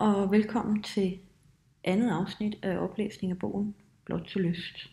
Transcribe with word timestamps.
og 0.00 0.30
velkommen 0.30 0.82
til 0.82 1.18
andet 1.84 2.10
afsnit 2.10 2.58
af 2.62 2.78
oplæsning 2.78 3.30
af 3.30 3.38
bogen 3.38 3.74
Blot 4.04 4.26
til 4.28 4.40
lyst. 4.40 4.90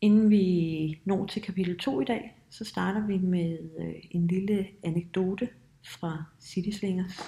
Inden 0.00 0.30
vi 0.30 1.00
når 1.04 1.26
til 1.26 1.42
kapitel 1.42 1.78
2 1.78 2.00
i 2.00 2.04
dag, 2.04 2.36
så 2.50 2.64
starter 2.64 3.06
vi 3.06 3.18
med 3.18 3.58
øh, 3.78 3.94
en 4.10 4.26
lille 4.26 4.66
anekdote 4.82 5.48
fra 5.86 6.24
City 6.40 6.78
Slingers. 6.78 7.20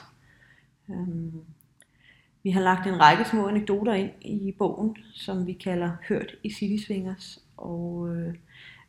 Øhm, 0.90 1.32
vi 2.42 2.50
har 2.50 2.60
lagt 2.60 2.86
en 2.86 3.00
række 3.00 3.24
små 3.24 3.48
anekdoter 3.48 3.94
ind 3.94 4.14
i 4.22 4.52
bogen, 4.52 4.96
som 5.12 5.46
vi 5.46 5.52
kalder 5.52 5.96
Hørt 6.08 6.34
i 6.42 6.50
City 6.50 6.84
Slingers, 6.84 7.44
og 7.56 8.08
øh, 8.16 8.34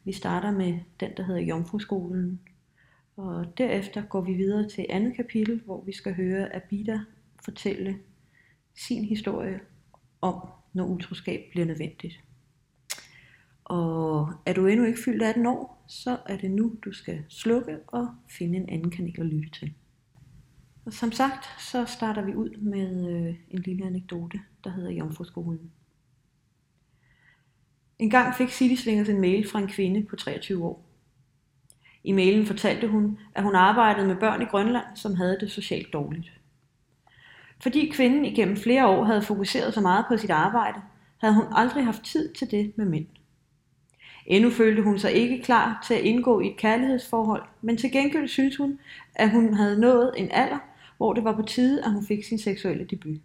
vi 0.03 0.11
starter 0.11 0.51
med 0.51 0.79
den, 0.99 1.11
der 1.17 1.23
hedder 1.23 1.41
Jomfruskolen. 1.41 2.39
Og 3.17 3.57
derefter 3.57 4.03
går 4.03 4.21
vi 4.21 4.33
videre 4.33 4.69
til 4.69 4.85
andet 4.89 5.15
kapitel, 5.15 5.61
hvor 5.65 5.83
vi 5.85 5.91
skal 5.91 6.13
høre 6.13 6.55
Abida 6.55 6.99
fortælle 7.43 7.99
sin 8.75 9.05
historie 9.05 9.59
om, 10.21 10.47
når 10.73 10.85
utroskab 10.85 11.41
bliver 11.51 11.65
nødvendigt. 11.65 12.23
Og 13.63 14.33
er 14.45 14.53
du 14.53 14.67
endnu 14.67 14.85
ikke 14.85 14.99
fyldt 15.05 15.23
18 15.23 15.45
år, 15.45 15.83
så 15.87 16.17
er 16.25 16.37
det 16.37 16.51
nu, 16.51 16.75
du 16.85 16.91
skal 16.91 17.23
slukke 17.29 17.79
og 17.87 18.07
finde 18.29 18.57
en 18.57 18.69
anden 18.69 18.91
kanal 18.91 19.19
at 19.19 19.25
lytte 19.25 19.49
til. 19.59 19.73
Og 20.85 20.93
som 20.93 21.11
sagt, 21.11 21.45
så 21.59 21.85
starter 21.85 22.25
vi 22.25 22.35
ud 22.35 22.49
med 22.49 23.09
øh, 23.09 23.35
en 23.49 23.59
lille 23.59 23.85
anekdote, 23.85 24.39
der 24.63 24.69
hedder 24.69 24.91
Jomfruskolen. 24.91 25.71
En 27.99 28.09
gang 28.09 28.35
fik 28.35 28.49
City 28.49 28.81
Slingers 28.81 29.09
en 29.09 29.21
mail 29.21 29.49
fra 29.49 29.59
en 29.59 29.67
kvinde 29.67 30.03
på 30.03 30.15
23 30.15 30.65
år. 30.65 30.85
I 32.03 32.11
mailen 32.11 32.45
fortalte 32.45 32.87
hun, 32.87 33.19
at 33.35 33.43
hun 33.43 33.55
arbejdede 33.55 34.07
med 34.07 34.15
børn 34.15 34.41
i 34.41 34.45
Grønland, 34.45 34.85
som 34.95 35.15
havde 35.15 35.37
det 35.39 35.51
socialt 35.51 35.93
dårligt. 35.93 36.36
Fordi 37.59 37.89
kvinden 37.93 38.25
igennem 38.25 38.57
flere 38.57 38.87
år 38.87 39.03
havde 39.03 39.21
fokuseret 39.21 39.73
så 39.73 39.81
meget 39.81 40.05
på 40.07 40.17
sit 40.17 40.29
arbejde, 40.29 40.81
havde 41.17 41.33
hun 41.33 41.45
aldrig 41.51 41.85
haft 41.85 42.03
tid 42.03 42.33
til 42.33 42.51
det 42.51 42.73
med 42.75 42.85
mænd. 42.85 43.05
Endnu 44.25 44.49
følte 44.49 44.83
hun 44.83 44.99
sig 44.99 45.13
ikke 45.13 45.43
klar 45.43 45.83
til 45.87 45.93
at 45.93 46.01
indgå 46.01 46.39
i 46.39 46.47
et 46.47 46.57
kærlighedsforhold, 46.57 47.43
men 47.61 47.77
til 47.77 47.91
gengæld 47.91 48.27
syntes 48.27 48.57
hun, 48.57 48.79
at 49.15 49.31
hun 49.31 49.53
havde 49.53 49.79
nået 49.79 50.13
en 50.17 50.31
alder, 50.31 50.57
hvor 50.97 51.13
det 51.13 51.23
var 51.23 51.35
på 51.35 51.41
tide, 51.41 51.83
at 51.85 51.91
hun 51.91 52.05
fik 52.05 52.23
sin 52.23 52.39
seksuelle 52.39 52.85
debut. 52.85 53.17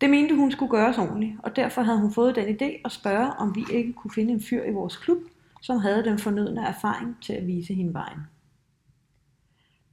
Det 0.00 0.10
mente 0.10 0.36
hun 0.36 0.52
skulle 0.52 0.70
gøres 0.70 0.98
ordentligt, 0.98 1.36
og 1.42 1.56
derfor 1.56 1.82
havde 1.82 2.00
hun 2.00 2.12
fået 2.12 2.36
den 2.36 2.56
idé 2.56 2.80
at 2.84 2.92
spørge, 2.92 3.32
om 3.32 3.54
vi 3.54 3.64
ikke 3.72 3.92
kunne 3.92 4.10
finde 4.14 4.32
en 4.32 4.42
fyr 4.42 4.64
i 4.64 4.72
vores 4.72 4.96
klub, 4.96 5.18
som 5.62 5.78
havde 5.78 6.04
den 6.04 6.18
fornødne 6.18 6.66
erfaring 6.66 7.16
til 7.22 7.32
at 7.32 7.46
vise 7.46 7.74
hende 7.74 7.94
vejen. 7.94 8.20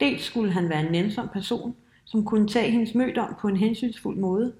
Dels 0.00 0.22
skulle 0.22 0.52
han 0.52 0.68
være 0.68 0.86
en 0.86 0.92
nænsom 0.92 1.28
person, 1.28 1.76
som 2.10 2.24
kunne 2.24 2.48
tage 2.48 2.70
hendes 2.70 2.94
mødom 2.94 3.34
på 3.40 3.48
en 3.48 3.56
hensynsfuld 3.56 4.16
måde, 4.16 4.52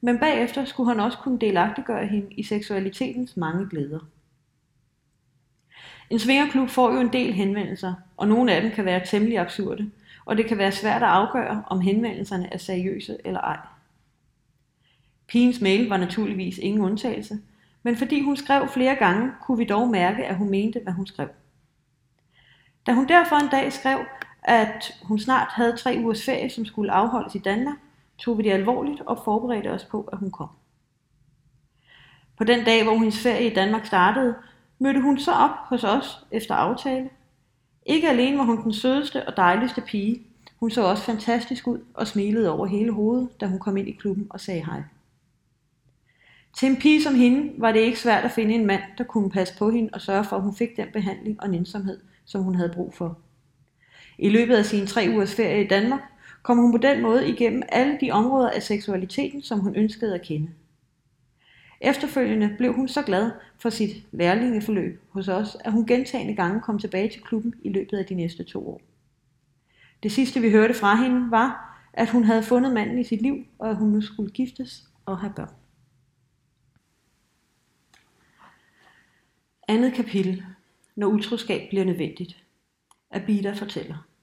men 0.00 0.18
bagefter 0.18 0.64
skulle 0.64 0.90
han 0.90 1.00
også 1.00 1.18
kunne 1.18 1.38
delagtiggøre 1.38 2.06
hende 2.06 2.26
i 2.30 2.42
seksualitetens 2.42 3.36
mange 3.36 3.68
glæder. 3.70 3.98
En 6.10 6.18
svingerklub 6.18 6.68
får 6.68 6.92
jo 6.92 7.00
en 7.00 7.12
del 7.12 7.32
henvendelser, 7.32 7.94
og 8.16 8.28
nogle 8.28 8.52
af 8.52 8.62
dem 8.62 8.70
kan 8.70 8.84
være 8.84 9.06
temmelig 9.06 9.38
absurde, 9.38 9.90
og 10.24 10.36
det 10.36 10.46
kan 10.46 10.58
være 10.58 10.72
svært 10.72 11.02
at 11.02 11.08
afgøre, 11.08 11.62
om 11.66 11.80
henvendelserne 11.80 12.52
er 12.52 12.58
seriøse 12.58 13.16
eller 13.24 13.40
ej. 13.40 13.58
Pigens 15.26 15.60
mail 15.60 15.88
var 15.88 15.96
naturligvis 15.96 16.58
ingen 16.58 16.82
undtagelse, 16.82 17.38
men 17.82 17.96
fordi 17.96 18.20
hun 18.20 18.36
skrev 18.36 18.68
flere 18.68 18.94
gange, 18.94 19.32
kunne 19.42 19.58
vi 19.58 19.64
dog 19.64 19.88
mærke, 19.88 20.24
at 20.24 20.36
hun 20.36 20.50
mente, 20.50 20.80
hvad 20.82 20.92
hun 20.92 21.06
skrev. 21.06 21.28
Da 22.86 22.92
hun 22.92 23.08
derfor 23.08 23.36
en 23.36 23.50
dag 23.50 23.72
skrev, 23.72 23.98
at 24.44 24.94
hun 25.02 25.18
snart 25.18 25.48
havde 25.50 25.76
tre 25.76 25.96
ugers 25.98 26.24
ferie, 26.24 26.50
som 26.50 26.64
skulle 26.64 26.92
afholdes 26.92 27.34
i 27.34 27.38
Danmark, 27.38 27.76
tog 28.18 28.38
vi 28.38 28.42
det 28.42 28.50
alvorligt 28.50 29.00
og 29.00 29.20
forberedte 29.24 29.70
os 29.70 29.84
på, 29.84 30.08
at 30.12 30.18
hun 30.18 30.30
kom. 30.30 30.48
På 32.38 32.44
den 32.44 32.64
dag, 32.64 32.82
hvor 32.82 32.98
hendes 32.98 33.22
ferie 33.22 33.50
i 33.50 33.54
Danmark 33.54 33.86
startede, 33.86 34.34
mødte 34.78 35.00
hun 35.00 35.18
så 35.18 35.32
op 35.32 35.56
hos 35.68 35.84
os 35.84 36.26
efter 36.30 36.54
aftale. 36.54 37.10
Ikke 37.86 38.08
alene 38.08 38.38
var 38.38 38.44
hun 38.44 38.62
den 38.62 38.72
sødeste 38.72 39.28
og 39.28 39.36
dejligste 39.36 39.80
pige, 39.80 40.22
hun 40.60 40.70
så 40.70 40.82
også 40.82 41.02
fantastisk 41.02 41.66
ud 41.66 41.78
og 41.94 42.06
smilede 42.06 42.50
over 42.50 42.66
hele 42.66 42.92
hovedet, 42.92 43.40
da 43.40 43.46
hun 43.46 43.58
kom 43.58 43.76
ind 43.76 43.88
i 43.88 43.92
klubben 43.92 44.26
og 44.30 44.40
sagde 44.40 44.64
hej. 44.64 44.82
Til 46.56 46.68
en 46.68 46.76
pige 46.76 47.02
som 47.02 47.14
hende 47.14 47.52
var 47.58 47.72
det 47.72 47.80
ikke 47.80 48.00
svært 48.00 48.24
at 48.24 48.30
finde 48.30 48.54
en 48.54 48.66
mand, 48.66 48.82
der 48.98 49.04
kunne 49.04 49.30
passe 49.30 49.58
på 49.58 49.70
hende 49.70 49.90
og 49.92 50.00
sørge 50.00 50.24
for, 50.24 50.36
at 50.36 50.42
hun 50.42 50.54
fik 50.54 50.76
den 50.76 50.88
behandling 50.92 51.42
og 51.42 51.50
nænsomhed, 51.50 52.00
som 52.24 52.42
hun 52.42 52.54
havde 52.54 52.72
brug 52.74 52.94
for. 52.94 53.18
I 54.24 54.28
løbet 54.28 54.56
af 54.56 54.64
sine 54.64 54.86
tre 54.86 55.06
ugers 55.14 55.34
ferie 55.34 55.64
i 55.64 55.68
Danmark 55.68 56.00
kom 56.42 56.58
hun 56.58 56.72
på 56.72 56.78
den 56.78 57.02
måde 57.02 57.28
igennem 57.28 57.62
alle 57.68 57.98
de 58.00 58.10
områder 58.10 58.50
af 58.50 58.62
seksualiteten, 58.62 59.42
som 59.42 59.60
hun 59.60 59.76
ønskede 59.76 60.14
at 60.14 60.22
kende. 60.22 60.50
Efterfølgende 61.80 62.54
blev 62.58 62.72
hun 62.72 62.88
så 62.88 63.02
glad 63.02 63.30
for 63.58 63.70
sit 63.70 64.06
lærlingeforløb 64.12 65.02
hos 65.10 65.28
os, 65.28 65.56
at 65.60 65.72
hun 65.72 65.86
gentagende 65.86 66.34
gange 66.34 66.60
kom 66.60 66.78
tilbage 66.78 67.08
til 67.08 67.22
klubben 67.22 67.54
i 67.62 67.68
løbet 67.68 67.98
af 67.98 68.06
de 68.06 68.14
næste 68.14 68.44
to 68.44 68.68
år. 68.68 68.80
Det 70.02 70.12
sidste 70.12 70.40
vi 70.40 70.50
hørte 70.50 70.74
fra 70.74 70.96
hende 70.96 71.30
var, 71.30 71.80
at 71.92 72.10
hun 72.10 72.24
havde 72.24 72.42
fundet 72.42 72.72
manden 72.72 72.98
i 72.98 73.04
sit 73.04 73.22
liv, 73.22 73.46
og 73.58 73.70
at 73.70 73.76
hun 73.76 73.88
nu 73.88 74.00
skulle 74.00 74.30
giftes 74.30 74.88
og 75.06 75.18
have 75.18 75.32
børn. 75.36 75.54
Andet 79.68 79.94
kapitel. 79.94 80.44
Når 80.96 81.06
utroskab 81.06 81.68
bliver 81.68 81.84
nødvendigt. 81.84 82.44
Abida 83.10 83.52
fortæller. 83.52 84.13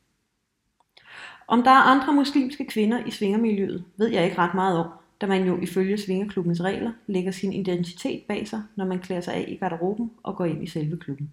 Om 1.52 1.64
der 1.64 1.72
er 1.72 1.92
andre 1.92 2.14
muslimske 2.14 2.66
kvinder 2.66 3.06
i 3.06 3.12
svingermiljøet, 3.12 3.84
ved 3.98 4.08
jeg 4.08 4.26
ikke 4.26 4.38
ret 4.38 4.54
meget 4.54 4.78
om, 4.78 4.88
da 5.22 5.28
man 5.28 5.48
jo 5.48 5.58
ifølge 5.58 5.98
Svingerklubbens 5.98 6.62
regler 6.62 6.92
lægger 7.08 7.32
sin 7.32 7.54
identitet 7.54 8.24
bag 8.28 8.48
sig, 8.48 8.64
når 8.76 8.86
man 8.86 9.00
klæder 9.00 9.22
sig 9.22 9.34
af 9.34 9.46
i 9.48 9.56
garderoben 9.56 10.12
og 10.24 10.36
går 10.36 10.46
ind 10.46 10.64
i 10.64 10.68
selve 10.68 10.98
klubben. 10.98 11.32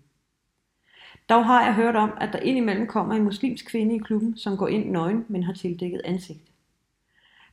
Dog 1.28 1.46
har 1.46 1.64
jeg 1.64 1.74
hørt 1.74 1.96
om, 1.96 2.12
at 2.20 2.32
der 2.32 2.38
indimellem 2.38 2.86
kommer 2.86 3.14
en 3.14 3.24
muslimsk 3.24 3.66
kvinde 3.66 3.94
i 3.94 3.98
klubben, 3.98 4.36
som 4.36 4.56
går 4.56 4.68
ind 4.68 4.90
nøgen, 4.90 5.24
men 5.28 5.42
har 5.42 5.52
tildækket 5.52 6.00
ansigt. 6.04 6.50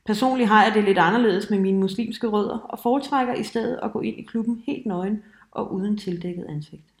Personligt 0.06 0.48
har 0.48 0.64
jeg 0.64 0.74
det 0.74 0.84
lidt 0.84 0.98
anderledes 0.98 1.50
med 1.50 1.58
mine 1.58 1.78
muslimske 1.78 2.26
rødder, 2.26 2.58
og 2.58 2.78
foretrækker 2.78 3.34
i 3.34 3.42
stedet 3.42 3.78
at 3.82 3.92
gå 3.92 4.00
ind 4.00 4.18
i 4.18 4.22
klubben 4.22 4.62
helt 4.66 4.86
nøgen 4.86 5.22
og 5.50 5.74
uden 5.74 5.98
tildækket 5.98 6.46
ansigt. 6.48 6.95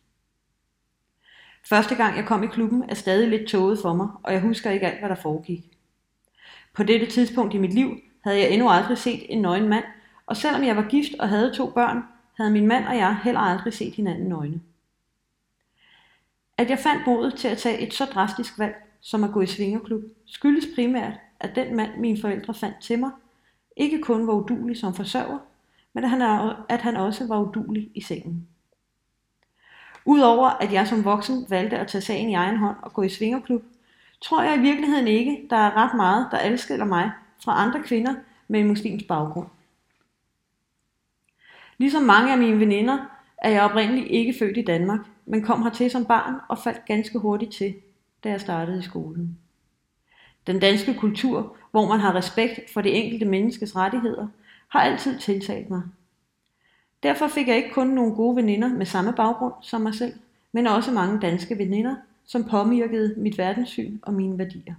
Første 1.68 1.94
gang 1.94 2.16
jeg 2.16 2.24
kom 2.24 2.42
i 2.42 2.46
klubben 2.46 2.90
er 2.90 2.94
stadig 2.94 3.28
lidt 3.28 3.48
tåget 3.48 3.78
for 3.82 3.94
mig, 3.94 4.08
og 4.22 4.32
jeg 4.32 4.40
husker 4.40 4.70
ikke 4.70 4.86
alt, 4.86 4.98
hvad 4.98 5.08
der 5.08 5.14
foregik. 5.14 5.78
På 6.74 6.82
dette 6.82 7.06
tidspunkt 7.06 7.54
i 7.54 7.58
mit 7.58 7.74
liv 7.74 7.96
havde 8.24 8.38
jeg 8.38 8.50
endnu 8.50 8.68
aldrig 8.68 8.98
set 8.98 9.26
en 9.28 9.42
nøgen 9.42 9.68
mand, 9.68 9.84
og 10.26 10.36
selvom 10.36 10.64
jeg 10.64 10.76
var 10.76 10.88
gift 10.88 11.14
og 11.20 11.28
havde 11.28 11.54
to 11.54 11.70
børn, 11.70 12.02
havde 12.36 12.50
min 12.50 12.66
mand 12.66 12.86
og 12.86 12.96
jeg 12.96 13.18
heller 13.24 13.40
aldrig 13.40 13.72
set 13.72 13.94
hinanden 13.94 14.28
nøgne. 14.28 14.60
At 16.58 16.70
jeg 16.70 16.78
fandt 16.78 17.06
modet 17.06 17.34
til 17.34 17.48
at 17.48 17.58
tage 17.58 17.78
et 17.78 17.94
så 17.94 18.04
drastisk 18.04 18.58
valg, 18.58 18.74
som 19.00 19.24
at 19.24 19.32
gå 19.32 19.40
i 19.40 19.46
svingerklub, 19.46 20.02
skyldes 20.26 20.66
primært, 20.74 21.14
at 21.40 21.54
den 21.54 21.76
mand, 21.76 21.96
mine 21.96 22.20
forældre 22.20 22.54
fandt 22.54 22.76
til 22.80 22.98
mig, 22.98 23.10
ikke 23.76 24.00
kun 24.02 24.26
var 24.26 24.32
udulig 24.32 24.78
som 24.78 24.94
forsørger, 24.94 25.38
men 25.92 26.04
at 26.04 26.10
han, 26.10 26.22
at 26.68 26.80
han 26.80 26.96
også 26.96 27.26
var 27.26 27.40
udulig 27.40 27.90
i 27.94 28.00
sengen. 28.00 28.48
Udover 30.06 30.48
at 30.48 30.72
jeg 30.72 30.88
som 30.88 31.04
voksen 31.04 31.46
valgte 31.48 31.78
at 31.78 31.88
tage 31.88 32.02
sagen 32.02 32.30
i 32.30 32.34
egen 32.34 32.56
hånd 32.56 32.76
og 32.82 32.92
gå 32.92 33.02
i 33.02 33.08
svingerklub, 33.08 33.62
tror 34.20 34.42
jeg 34.42 34.56
i 34.56 34.60
virkeligheden 34.60 35.08
ikke, 35.08 35.46
der 35.50 35.56
er 35.56 35.76
ret 35.76 35.96
meget, 35.96 36.28
der 36.30 36.38
adskiller 36.40 36.84
mig 36.84 37.10
fra 37.44 37.62
andre 37.62 37.82
kvinder 37.82 38.14
med 38.48 38.60
en 38.60 38.68
muslimsk 38.68 39.06
baggrund. 39.08 39.46
Ligesom 41.78 42.02
mange 42.02 42.32
af 42.32 42.38
mine 42.38 42.60
veninder 42.60 42.98
er 43.38 43.50
jeg 43.50 43.62
oprindeligt 43.62 44.06
ikke 44.10 44.34
født 44.38 44.56
i 44.56 44.64
Danmark, 44.64 45.00
men 45.26 45.42
kom 45.42 45.62
hertil 45.62 45.90
som 45.90 46.04
barn 46.04 46.34
og 46.48 46.58
faldt 46.58 46.84
ganske 46.84 47.18
hurtigt 47.18 47.52
til, 47.52 47.74
da 48.24 48.28
jeg 48.28 48.40
startede 48.40 48.78
i 48.78 48.82
skolen. 48.82 49.38
Den 50.46 50.60
danske 50.60 50.94
kultur, 50.94 51.56
hvor 51.70 51.88
man 51.88 52.00
har 52.00 52.14
respekt 52.14 52.60
for 52.72 52.80
det 52.80 53.04
enkelte 53.04 53.24
menneskes 53.24 53.76
rettigheder, 53.76 54.26
har 54.68 54.80
altid 54.80 55.18
tiltalt 55.18 55.70
mig. 55.70 55.82
Derfor 57.02 57.28
fik 57.28 57.48
jeg 57.48 57.56
ikke 57.56 57.70
kun 57.70 57.86
nogle 57.86 58.14
gode 58.14 58.36
veninder 58.36 58.68
med 58.68 58.86
samme 58.86 59.12
baggrund 59.12 59.54
som 59.62 59.80
mig 59.80 59.94
selv, 59.94 60.12
men 60.52 60.66
også 60.66 60.92
mange 60.92 61.20
danske 61.20 61.58
veninder, 61.58 61.96
som 62.24 62.44
påvirkede 62.44 63.14
mit 63.16 63.38
verdenssyn 63.38 63.98
og 64.02 64.14
mine 64.14 64.38
værdier. 64.38 64.74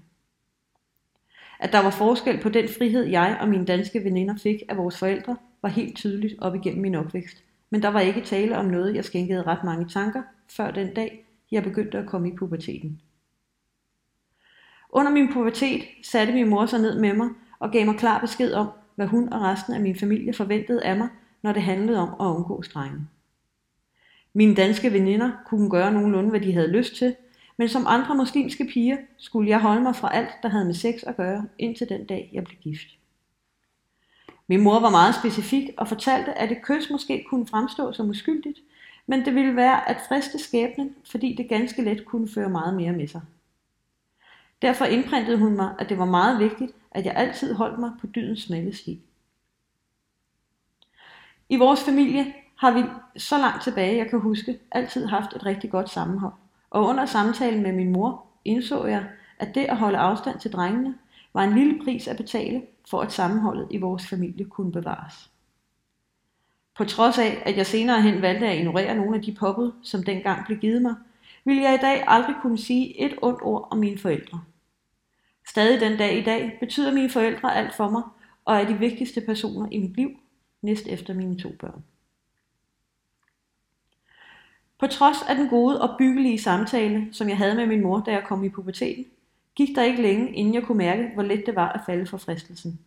At 1.59 1.71
der 1.71 1.79
var 1.79 1.89
forskel 1.89 2.41
på 2.41 2.49
den 2.49 2.69
frihed, 2.77 3.03
jeg 3.03 3.37
og 3.41 3.49
mine 3.49 3.65
danske 3.65 4.03
veninder 4.03 4.37
fik 4.37 4.63
af 4.69 4.77
vores 4.77 4.99
forældre, 4.99 5.37
var 5.61 5.69
helt 5.69 5.95
tydeligt 5.95 6.35
op 6.41 6.55
igennem 6.55 6.81
min 6.81 6.95
opvækst. 6.95 7.43
Men 7.69 7.81
der 7.81 7.89
var 7.89 7.99
ikke 7.99 8.21
tale 8.21 8.57
om 8.57 8.65
noget, 8.65 8.95
jeg 8.95 9.05
skænkede 9.05 9.43
ret 9.43 9.63
mange 9.63 9.87
tanker, 9.87 10.21
før 10.47 10.71
den 10.71 10.93
dag, 10.93 11.25
jeg 11.51 11.63
begyndte 11.63 11.97
at 11.97 12.05
komme 12.05 12.29
i 12.29 12.35
puberteten. 12.35 13.01
Under 14.89 15.11
min 15.11 15.33
pubertet 15.33 15.81
satte 16.03 16.33
min 16.33 16.49
mor 16.49 16.65
sig 16.65 16.79
ned 16.79 16.99
med 16.99 17.13
mig 17.13 17.29
og 17.59 17.71
gav 17.71 17.85
mig 17.85 17.95
klar 17.95 18.19
besked 18.19 18.53
om, 18.53 18.67
hvad 18.95 19.07
hun 19.07 19.33
og 19.33 19.41
resten 19.41 19.73
af 19.73 19.81
min 19.81 19.95
familie 19.95 20.33
forventede 20.33 20.83
af 20.83 20.97
mig, 20.97 21.09
når 21.41 21.53
det 21.53 21.61
handlede 21.61 21.99
om 21.99 22.09
at 22.09 22.35
undgå 22.35 22.61
strengen. 22.61 23.09
Mine 24.33 24.55
danske 24.55 24.93
veninder 24.93 25.31
kunne 25.45 25.69
gøre 25.69 25.91
nogenlunde, 25.91 26.29
hvad 26.29 26.39
de 26.39 26.53
havde 26.53 26.71
lyst 26.71 26.95
til, 26.95 27.15
men 27.57 27.69
som 27.69 27.85
andre 27.87 28.15
muslimske 28.15 28.65
piger 28.73 28.97
skulle 29.17 29.49
jeg 29.49 29.61
holde 29.61 29.81
mig 29.81 29.95
fra 29.95 30.15
alt, 30.15 30.29
der 30.43 30.49
havde 30.49 30.65
med 30.65 30.73
sex 30.73 31.03
at 31.03 31.17
gøre, 31.17 31.45
indtil 31.57 31.89
den 31.89 32.05
dag, 32.05 32.29
jeg 32.33 32.43
blev 32.43 32.57
gift. 32.57 32.87
Min 34.47 34.61
mor 34.61 34.79
var 34.79 34.89
meget 34.89 35.15
specifik 35.15 35.69
og 35.77 35.87
fortalte, 35.87 36.33
at 36.33 36.51
et 36.51 36.61
kys 36.61 36.89
måske 36.89 37.25
kunne 37.29 37.47
fremstå 37.47 37.93
som 37.93 38.09
uskyldigt, 38.09 38.59
men 39.07 39.25
det 39.25 39.35
ville 39.35 39.55
være 39.55 39.89
at 39.89 39.97
friste 40.07 40.39
skæbnen, 40.39 40.95
fordi 41.11 41.35
det 41.35 41.49
ganske 41.49 41.81
let 41.81 42.05
kunne 42.05 42.29
føre 42.29 42.49
meget 42.49 42.73
mere 42.73 42.93
med 42.93 43.07
sig. 43.07 43.21
Derfor 44.61 44.85
indprintede 44.85 45.37
hun 45.37 45.55
mig, 45.55 45.75
at 45.79 45.89
det 45.89 45.97
var 45.97 46.05
meget 46.05 46.39
vigtigt, 46.39 46.71
at 46.91 47.05
jeg 47.05 47.15
altid 47.15 47.53
holdt 47.53 47.79
mig 47.79 47.91
på 48.01 48.07
dydens 48.07 48.41
smalle 48.41 48.75
sti. 48.75 49.01
I 51.49 51.55
vores 51.55 51.83
familie 51.83 52.33
har 52.55 52.71
vi 52.71 52.83
så 53.17 53.37
langt 53.37 53.63
tilbage, 53.63 53.97
jeg 53.97 54.09
kan 54.09 54.19
huske, 54.19 54.59
altid 54.71 55.05
haft 55.05 55.35
et 55.35 55.45
rigtig 55.45 55.71
godt 55.71 55.89
sammenhold. 55.89 56.33
Og 56.69 56.85
under 56.85 57.05
samtalen 57.05 57.63
med 57.63 57.71
min 57.73 57.91
mor 57.91 58.25
indså 58.45 58.85
jeg, 58.85 59.05
at 59.39 59.55
det 59.55 59.65
at 59.65 59.77
holde 59.77 59.97
afstand 59.97 60.39
til 60.39 60.51
drengene 60.51 60.95
var 61.33 61.43
en 61.43 61.55
lille 61.55 61.83
pris 61.83 62.07
at 62.07 62.17
betale 62.17 62.61
for 62.89 63.01
at 63.01 63.11
sammenholdet 63.11 63.67
i 63.71 63.77
vores 63.77 64.07
familie 64.07 64.45
kunne 64.45 64.71
bevares. 64.71 65.29
På 66.77 66.85
trods 66.85 67.17
af, 67.17 67.43
at 67.45 67.57
jeg 67.57 67.65
senere 67.65 68.01
hen 68.01 68.21
valgte 68.21 68.47
at 68.47 68.57
ignorere 68.57 68.95
nogle 68.95 69.15
af 69.15 69.21
de 69.21 69.35
påbud, 69.39 69.71
som 69.83 70.03
dengang 70.03 70.45
blev 70.45 70.57
givet 70.57 70.81
mig, 70.81 70.95
ville 71.45 71.61
jeg 71.61 71.73
i 71.73 71.81
dag 71.81 72.03
aldrig 72.07 72.35
kunne 72.41 72.57
sige 72.57 73.01
et 73.01 73.15
ondt 73.21 73.41
ord 73.41 73.67
om 73.71 73.77
mine 73.77 73.97
forældre. 73.97 74.41
Stadig 75.47 75.81
den 75.81 75.97
dag 75.97 76.17
i 76.17 76.23
dag 76.23 76.57
betyder 76.59 76.93
mine 76.93 77.09
forældre 77.09 77.55
alt 77.55 77.75
for 77.75 77.89
mig, 77.89 78.03
og 78.45 78.55
er 78.55 78.67
de 78.67 78.79
vigtigste 78.79 79.21
personer 79.21 79.67
i 79.71 79.77
mit 79.77 79.95
liv, 79.95 80.09
næst 80.61 80.87
efter 80.87 81.13
mine 81.13 81.39
to 81.39 81.49
børn. 81.59 81.83
På 84.79 84.87
trods 84.87 85.17
af 85.29 85.35
den 85.35 85.49
gode 85.49 85.81
og 85.81 85.97
byggelige 85.97 86.39
samtale, 86.39 87.07
som 87.11 87.29
jeg 87.29 87.37
havde 87.37 87.55
med 87.55 87.65
min 87.65 87.81
mor, 87.81 87.99
da 87.99 88.11
jeg 88.11 88.23
kom 88.27 88.43
i 88.43 88.49
puberteten, 88.49 89.05
gik 89.55 89.75
der 89.75 89.83
ikke 89.83 90.01
længe, 90.01 90.35
inden 90.35 90.53
jeg 90.53 90.63
kunne 90.63 90.77
mærke, 90.77 91.11
hvor 91.13 91.23
let 91.23 91.45
det 91.45 91.55
var 91.55 91.71
at 91.71 91.81
falde 91.85 92.05
for 92.05 92.17
fristelsen. 92.17 92.79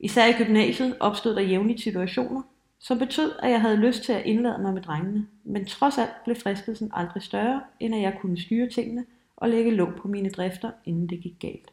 Især 0.00 0.26
i 0.26 0.44
gymnasiet 0.44 0.96
opstod 1.00 1.34
der 1.34 1.42
jævnligt 1.42 1.80
situationer, 1.80 2.42
som 2.78 2.98
betød, 2.98 3.32
at 3.42 3.50
jeg 3.50 3.60
havde 3.60 3.76
lyst 3.76 4.02
til 4.02 4.12
at 4.12 4.26
indlade 4.26 4.62
mig 4.62 4.74
med 4.74 4.82
drengene, 4.82 5.26
men 5.44 5.66
trods 5.66 5.98
alt 5.98 6.24
blev 6.24 6.36
fristelsen 6.36 6.90
aldrig 6.94 7.22
større, 7.22 7.62
end 7.80 7.94
at 7.94 8.02
jeg 8.02 8.18
kunne 8.20 8.40
styre 8.40 8.68
tingene 8.68 9.06
og 9.36 9.48
lægge 9.48 9.70
låg 9.70 9.94
på 9.94 10.08
mine 10.08 10.30
drifter, 10.30 10.70
inden 10.84 11.08
det 11.08 11.20
gik 11.20 11.40
galt. 11.40 11.72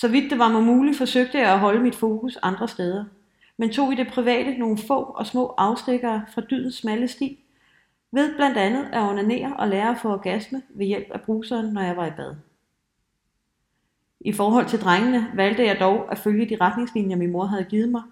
Så 0.00 0.08
vidt 0.08 0.30
det 0.30 0.38
var 0.38 0.48
mig 0.48 0.62
muligt, 0.62 0.98
forsøgte 0.98 1.38
jeg 1.38 1.52
at 1.52 1.58
holde 1.58 1.80
mit 1.80 1.94
fokus 1.94 2.38
andre 2.42 2.68
steder, 2.68 3.04
men 3.56 3.70
tog 3.70 3.92
i 3.92 3.96
det 3.96 4.08
private 4.08 4.58
nogle 4.58 4.78
få 4.78 4.94
og 4.94 5.26
små 5.26 5.54
afstikkere 5.56 6.24
fra 6.34 6.40
dydens 6.40 6.74
smalle 6.74 7.08
sti, 7.08 7.38
ved 8.12 8.36
blandt 8.36 8.56
andet 8.56 8.88
at 8.92 9.02
onanere 9.02 9.56
og 9.56 9.68
lære 9.68 9.90
at 9.90 9.98
få 10.02 10.12
orgasme 10.12 10.62
ved 10.68 10.86
hjælp 10.86 11.10
af 11.10 11.20
bruseren, 11.20 11.66
når 11.66 11.82
jeg 11.82 11.96
var 11.96 12.06
i 12.06 12.10
bad. 12.10 12.34
I 14.20 14.32
forhold 14.32 14.66
til 14.66 14.80
drengene 14.80 15.26
valgte 15.34 15.64
jeg 15.66 15.80
dog 15.80 16.12
at 16.12 16.18
følge 16.18 16.48
de 16.48 16.56
retningslinjer, 16.60 17.16
min 17.16 17.32
mor 17.32 17.44
havde 17.44 17.64
givet 17.64 17.88
mig. 17.88 18.02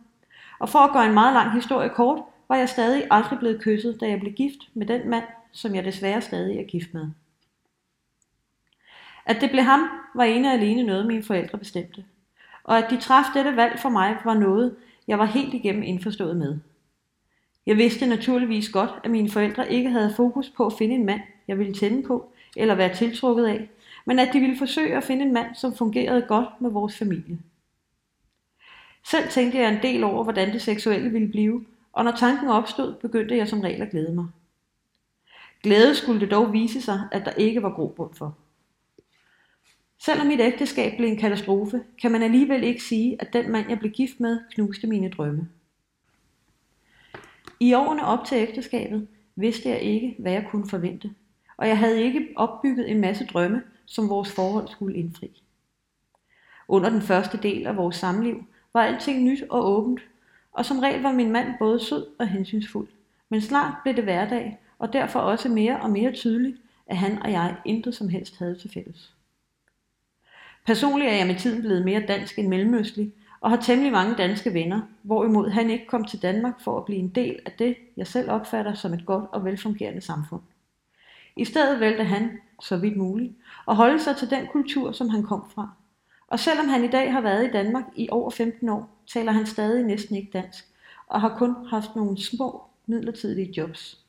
Og 0.59 0.69
for 0.69 0.79
at 0.79 0.93
gøre 0.93 1.06
en 1.06 1.15
meget 1.15 1.35
lang 1.35 1.53
historie 1.53 1.89
kort, 1.89 2.23
var 2.49 2.56
jeg 2.56 2.69
stadig 2.69 3.06
aldrig 3.11 3.39
blevet 3.39 3.61
kysset, 3.61 4.00
da 4.00 4.09
jeg 4.09 4.21
blev 4.21 4.32
gift 4.32 4.59
med 4.75 4.87
den 4.87 5.11
mand, 5.11 5.25
som 5.53 5.75
jeg 5.75 5.85
desværre 5.85 6.21
stadig 6.21 6.59
er 6.59 6.65
gift 6.65 6.94
med. 6.94 7.09
At 9.26 9.40
det 9.40 9.50
blev 9.50 9.62
ham, 9.62 9.81
var 10.14 10.25
ene 10.25 10.49
og 10.49 10.55
alene 10.55 10.82
noget, 10.82 11.06
mine 11.06 11.23
forældre 11.23 11.58
bestemte. 11.58 12.05
Og 12.64 12.78
at 12.78 12.90
de 12.90 13.00
traf 13.00 13.25
dette 13.34 13.56
valg 13.56 13.78
for 13.78 13.88
mig, 13.88 14.17
var 14.25 14.34
noget, 14.34 14.76
jeg 15.08 15.19
var 15.19 15.25
helt 15.25 15.55
igennem 15.55 15.82
indforstået 15.82 16.37
med. 16.37 16.58
Jeg 17.67 17.76
vidste 17.76 18.06
naturligvis 18.06 18.69
godt, 18.69 18.90
at 19.05 19.11
mine 19.11 19.31
forældre 19.31 19.73
ikke 19.73 19.90
havde 19.90 20.14
fokus 20.17 20.50
på 20.56 20.67
at 20.67 20.73
finde 20.73 20.94
en 20.94 21.06
mand, 21.06 21.20
jeg 21.49 21.58
ville 21.58 21.75
tænde 21.75 22.02
på 22.02 22.32
eller 22.56 22.75
være 22.75 22.94
tiltrukket 22.94 23.46
af, 23.46 23.69
men 24.05 24.19
at 24.19 24.32
de 24.32 24.40
ville 24.40 24.58
forsøge 24.58 24.96
at 24.96 25.05
finde 25.05 25.25
en 25.25 25.32
mand, 25.32 25.55
som 25.55 25.75
fungerede 25.75 26.22
godt 26.29 26.49
med 26.61 26.70
vores 26.70 26.99
familie. 26.99 27.38
Selv 29.05 29.29
tænkte 29.29 29.58
jeg 29.58 29.72
en 29.72 29.82
del 29.82 30.05
over, 30.05 30.22
hvordan 30.22 30.52
det 30.52 30.62
seksuelle 30.62 31.11
ville 31.11 31.29
blive, 31.29 31.67
og 31.93 32.05
når 32.05 32.12
tanken 32.12 32.49
opstod, 32.49 32.94
begyndte 32.94 33.37
jeg 33.37 33.49
som 33.49 33.61
regel 33.61 33.82
at 33.82 33.90
glæde 33.90 34.14
mig. 34.14 34.26
Glæde 35.62 35.94
skulle 35.94 36.20
det 36.20 36.31
dog 36.31 36.52
vise 36.52 36.82
sig, 36.82 37.00
at 37.12 37.25
der 37.25 37.31
ikke 37.31 37.62
var 37.62 37.70
grobund 37.70 38.14
for. 38.14 38.37
Selvom 39.98 40.26
mit 40.26 40.40
ægteskab 40.40 40.96
blev 40.96 41.08
en 41.08 41.16
katastrofe, 41.16 41.82
kan 42.00 42.12
man 42.12 42.22
alligevel 42.22 42.64
ikke 42.64 42.82
sige, 42.82 43.16
at 43.20 43.32
den 43.32 43.52
mand, 43.52 43.69
jeg 43.69 43.78
blev 43.78 43.93
gift 43.93 44.20
med, 44.20 44.40
knuste 44.50 44.87
mine 44.87 45.10
drømme. 45.10 45.48
I 47.60 47.75
årene 47.75 48.06
op 48.06 48.25
til 48.25 48.37
ægteskabet 48.37 49.08
vidste 49.37 49.69
jeg 49.69 49.81
ikke, 49.81 50.16
hvad 50.19 50.32
jeg 50.32 50.46
kunne 50.50 50.69
forvente, 50.69 51.10
og 51.56 51.69
jeg 51.69 51.78
havde 51.78 52.02
ikke 52.02 52.28
opbygget 52.37 52.90
en 52.90 53.00
masse 53.00 53.26
drømme, 53.26 53.62
som 53.87 54.08
vores 54.08 54.32
forhold 54.32 54.69
skulle 54.69 54.96
indfri. 54.96 55.43
Under 56.69 56.90
den 56.90 57.02
første 57.02 57.38
del 57.43 57.66
af 57.66 57.76
vores 57.76 57.96
samliv 57.96 58.44
var 58.72 58.82
alting 58.82 59.25
nyt 59.25 59.43
og 59.50 59.70
åbent, 59.70 60.00
og 60.52 60.64
som 60.64 60.78
regel 60.78 61.02
var 61.02 61.12
min 61.12 61.32
mand 61.32 61.54
både 61.58 61.81
sød 61.81 62.06
og 62.19 62.28
hensynsfuld. 62.28 62.88
Men 63.28 63.40
snart 63.40 63.75
blev 63.82 63.96
det 63.96 64.04
hverdag, 64.04 64.58
og 64.78 64.93
derfor 64.93 65.20
også 65.20 65.48
mere 65.48 65.81
og 65.81 65.90
mere 65.90 66.12
tydeligt, 66.12 66.56
at 66.87 66.96
han 66.96 67.22
og 67.22 67.32
jeg 67.32 67.56
intet 67.64 67.94
som 67.94 68.08
helst 68.08 68.38
havde 68.38 68.58
til 68.58 68.70
fælles. 68.70 69.16
Personligt 70.67 71.11
er 71.11 71.17
jeg 71.17 71.27
med 71.27 71.35
tiden 71.35 71.61
blevet 71.61 71.85
mere 71.85 72.07
dansk 72.09 72.39
end 72.39 72.49
mellemøstlig, 72.49 73.13
og 73.41 73.51
har 73.51 73.57
temmelig 73.57 73.93
mange 73.93 74.15
danske 74.15 74.55
venner, 74.55 74.81
hvorimod 75.03 75.51
han 75.51 75.71
ikke 75.71 75.87
kom 75.87 76.05
til 76.05 76.23
Danmark 76.23 76.61
for 76.61 76.79
at 76.79 76.85
blive 76.85 76.99
en 76.99 77.09
del 77.09 77.39
af 77.47 77.53
det, 77.53 77.77
jeg 77.97 78.07
selv 78.07 78.31
opfatter 78.31 78.75
som 78.75 78.95
et 78.95 79.07
godt 79.07 79.25
og 79.33 79.45
velfungerende 79.45 80.01
samfund. 80.01 80.43
I 81.37 81.45
stedet 81.45 81.81
valgte 81.81 82.05
han, 82.05 82.39
så 82.63 82.77
vidt 82.77 82.97
muligt, 82.97 83.33
at 83.69 83.77
holde 83.77 84.01
sig 84.01 84.17
til 84.17 84.31
den 84.31 84.47
kultur, 84.47 84.93
som 84.93 85.09
han 85.09 85.23
kom 85.23 85.51
fra. 85.55 85.71
Og 86.29 86.41
selvom 86.41 86.69
han 86.69 86.85
i 86.85 86.89
dag 86.89 87.13
har 87.13 87.21
været 87.21 87.49
i 87.49 87.51
Danmark 87.51 87.85
i 87.97 88.09
over 88.11 88.31
15 88.31 88.69
år, 88.69 88.97
taler 89.07 89.33
han 89.33 89.47
stadig 89.47 89.85
næsten 89.85 90.17
ikke 90.17 90.31
dansk, 90.33 90.65
og 91.07 91.21
har 91.21 91.39
kun 91.39 91.55
haft 91.67 91.97
nogle 91.97 92.23
små 92.23 92.65
midlertidige 92.87 93.53
jobs. 93.57 94.01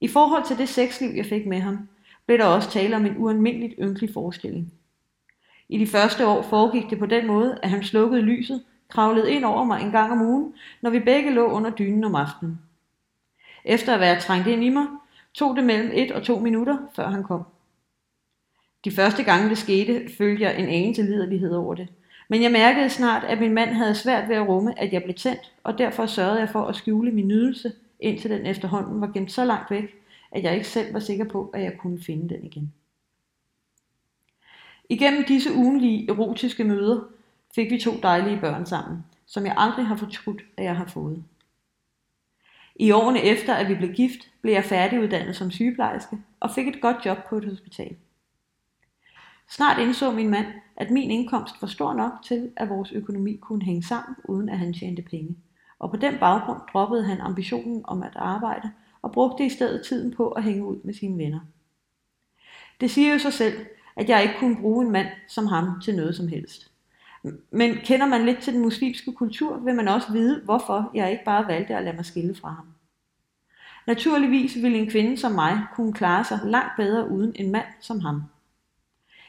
I 0.00 0.08
forhold 0.08 0.46
til 0.46 0.58
det 0.58 0.68
sexliv, 0.68 1.10
jeg 1.16 1.26
fik 1.26 1.46
med 1.46 1.60
ham, 1.60 1.88
blev 2.26 2.38
der 2.38 2.44
også 2.44 2.70
tale 2.70 2.96
om 2.96 3.06
en 3.06 3.16
ualmindeligt 3.18 3.74
ynkelig 3.78 4.10
forestilling. 4.14 4.72
I 5.72 5.78
de 5.78 5.86
første 5.86 6.26
år 6.26 6.42
foregik 6.42 6.90
det 6.90 6.98
på 6.98 7.06
den 7.06 7.26
måde, 7.26 7.58
at 7.62 7.70
han 7.70 7.82
slukkede 7.82 8.22
lyset, 8.22 8.62
kravlede 8.88 9.32
ind 9.32 9.44
over 9.44 9.64
mig 9.64 9.82
en 9.82 9.90
gang 9.90 10.12
om 10.12 10.22
ugen, 10.22 10.54
når 10.82 10.90
vi 10.90 11.00
begge 11.00 11.30
lå 11.30 11.46
under 11.46 11.70
dynen 11.70 12.04
om 12.04 12.14
aftenen. 12.14 12.58
Efter 13.64 13.94
at 13.94 14.00
være 14.00 14.20
trængt 14.20 14.48
ind 14.48 14.64
i 14.64 14.68
mig, 14.68 14.86
tog 15.34 15.56
det 15.56 15.64
mellem 15.64 15.90
et 15.94 16.10
og 16.10 16.22
to 16.22 16.38
minutter, 16.38 16.78
før 16.96 17.08
han 17.08 17.22
kom. 17.22 17.42
De 18.84 18.90
første 18.90 19.22
gange 19.22 19.48
det 19.48 19.58
skete, 19.58 20.08
følte 20.18 20.42
jeg 20.42 20.58
en 20.58 20.68
anelse 20.68 21.02
liderlighed 21.02 21.54
over 21.54 21.74
det. 21.74 21.88
Men 22.28 22.42
jeg 22.42 22.52
mærkede 22.52 22.90
snart, 22.90 23.24
at 23.24 23.40
min 23.40 23.54
mand 23.54 23.70
havde 23.70 23.94
svært 23.94 24.28
ved 24.28 24.36
at 24.36 24.48
rumme, 24.48 24.80
at 24.80 24.92
jeg 24.92 25.02
blev 25.02 25.14
tændt, 25.14 25.52
og 25.64 25.78
derfor 25.78 26.06
sørgede 26.06 26.40
jeg 26.40 26.48
for 26.48 26.62
at 26.62 26.76
skjule 26.76 27.10
min 27.10 27.28
nydelse, 27.28 27.72
indtil 28.00 28.30
den 28.30 28.46
efterhånden 28.46 29.00
var 29.00 29.10
gemt 29.14 29.32
så 29.32 29.44
langt 29.44 29.70
væk, 29.70 29.94
at 30.32 30.42
jeg 30.42 30.54
ikke 30.54 30.68
selv 30.68 30.94
var 30.94 31.00
sikker 31.00 31.24
på, 31.24 31.50
at 31.54 31.62
jeg 31.62 31.78
kunne 31.78 32.02
finde 32.02 32.34
den 32.34 32.44
igen. 32.44 32.72
Igennem 34.92 35.24
disse 35.24 35.54
ugenlige 35.54 36.08
erotiske 36.10 36.64
møder 36.64 37.00
fik 37.54 37.70
vi 37.70 37.78
to 37.78 37.90
dejlige 38.02 38.40
børn 38.40 38.66
sammen, 38.66 39.04
som 39.26 39.46
jeg 39.46 39.54
aldrig 39.56 39.86
har 39.86 39.96
fortrudt, 39.96 40.42
at 40.56 40.64
jeg 40.64 40.76
har 40.76 40.86
fået. 40.86 41.24
I 42.76 42.90
årene 42.90 43.22
efter, 43.22 43.54
at 43.54 43.68
vi 43.68 43.74
blev 43.74 43.92
gift, 43.92 44.30
blev 44.42 44.52
jeg 44.52 44.64
færdiguddannet 44.64 45.36
som 45.36 45.50
sygeplejerske 45.50 46.18
og 46.40 46.50
fik 46.50 46.68
et 46.68 46.80
godt 46.80 46.96
job 47.06 47.18
på 47.28 47.36
et 47.36 47.44
hospital. 47.44 47.96
Snart 49.50 49.78
indså 49.78 50.10
min 50.10 50.30
mand, 50.30 50.46
at 50.76 50.90
min 50.90 51.10
indkomst 51.10 51.54
var 51.62 51.68
stor 51.68 51.94
nok 51.94 52.12
til, 52.24 52.50
at 52.56 52.68
vores 52.68 52.92
økonomi 52.92 53.36
kunne 53.36 53.64
hænge 53.64 53.82
sammen, 53.82 54.16
uden 54.24 54.48
at 54.48 54.58
han 54.58 54.72
tjente 54.72 55.02
penge. 55.02 55.36
Og 55.78 55.90
på 55.90 55.96
den 55.96 56.18
baggrund 56.20 56.60
droppede 56.72 57.04
han 57.04 57.20
ambitionen 57.20 57.82
om 57.84 58.02
at 58.02 58.16
arbejde 58.16 58.70
og 59.02 59.12
brugte 59.12 59.46
i 59.46 59.48
stedet 59.48 59.86
tiden 59.86 60.14
på 60.14 60.28
at 60.28 60.42
hænge 60.42 60.64
ud 60.64 60.76
med 60.84 60.94
sine 60.94 61.18
venner. 61.18 61.40
Det 62.80 62.90
siger 62.90 63.12
jo 63.12 63.18
sig 63.18 63.32
selv, 63.32 63.66
at 63.96 64.08
jeg 64.08 64.22
ikke 64.22 64.34
kunne 64.38 64.56
bruge 64.56 64.84
en 64.84 64.92
mand 64.92 65.06
som 65.28 65.46
ham 65.46 65.80
til 65.84 65.96
noget 65.96 66.16
som 66.16 66.28
helst. 66.28 66.70
Men 67.50 67.74
kender 67.74 68.06
man 68.06 68.24
lidt 68.24 68.38
til 68.42 68.52
den 68.52 68.62
muslimske 68.62 69.12
kultur, 69.12 69.56
vil 69.56 69.74
man 69.74 69.88
også 69.88 70.12
vide, 70.12 70.40
hvorfor 70.44 70.90
jeg 70.94 71.10
ikke 71.10 71.24
bare 71.24 71.46
valgte 71.46 71.76
at 71.76 71.84
lade 71.84 71.96
mig 71.96 72.06
skille 72.06 72.34
fra 72.34 72.48
ham. 72.48 72.66
Naturligvis 73.86 74.62
ville 74.62 74.78
en 74.78 74.90
kvinde 74.90 75.16
som 75.16 75.32
mig 75.32 75.60
kunne 75.74 75.92
klare 75.92 76.24
sig 76.24 76.40
langt 76.44 76.72
bedre 76.76 77.08
uden 77.08 77.32
en 77.34 77.52
mand 77.52 77.66
som 77.80 78.00
ham. 78.00 78.22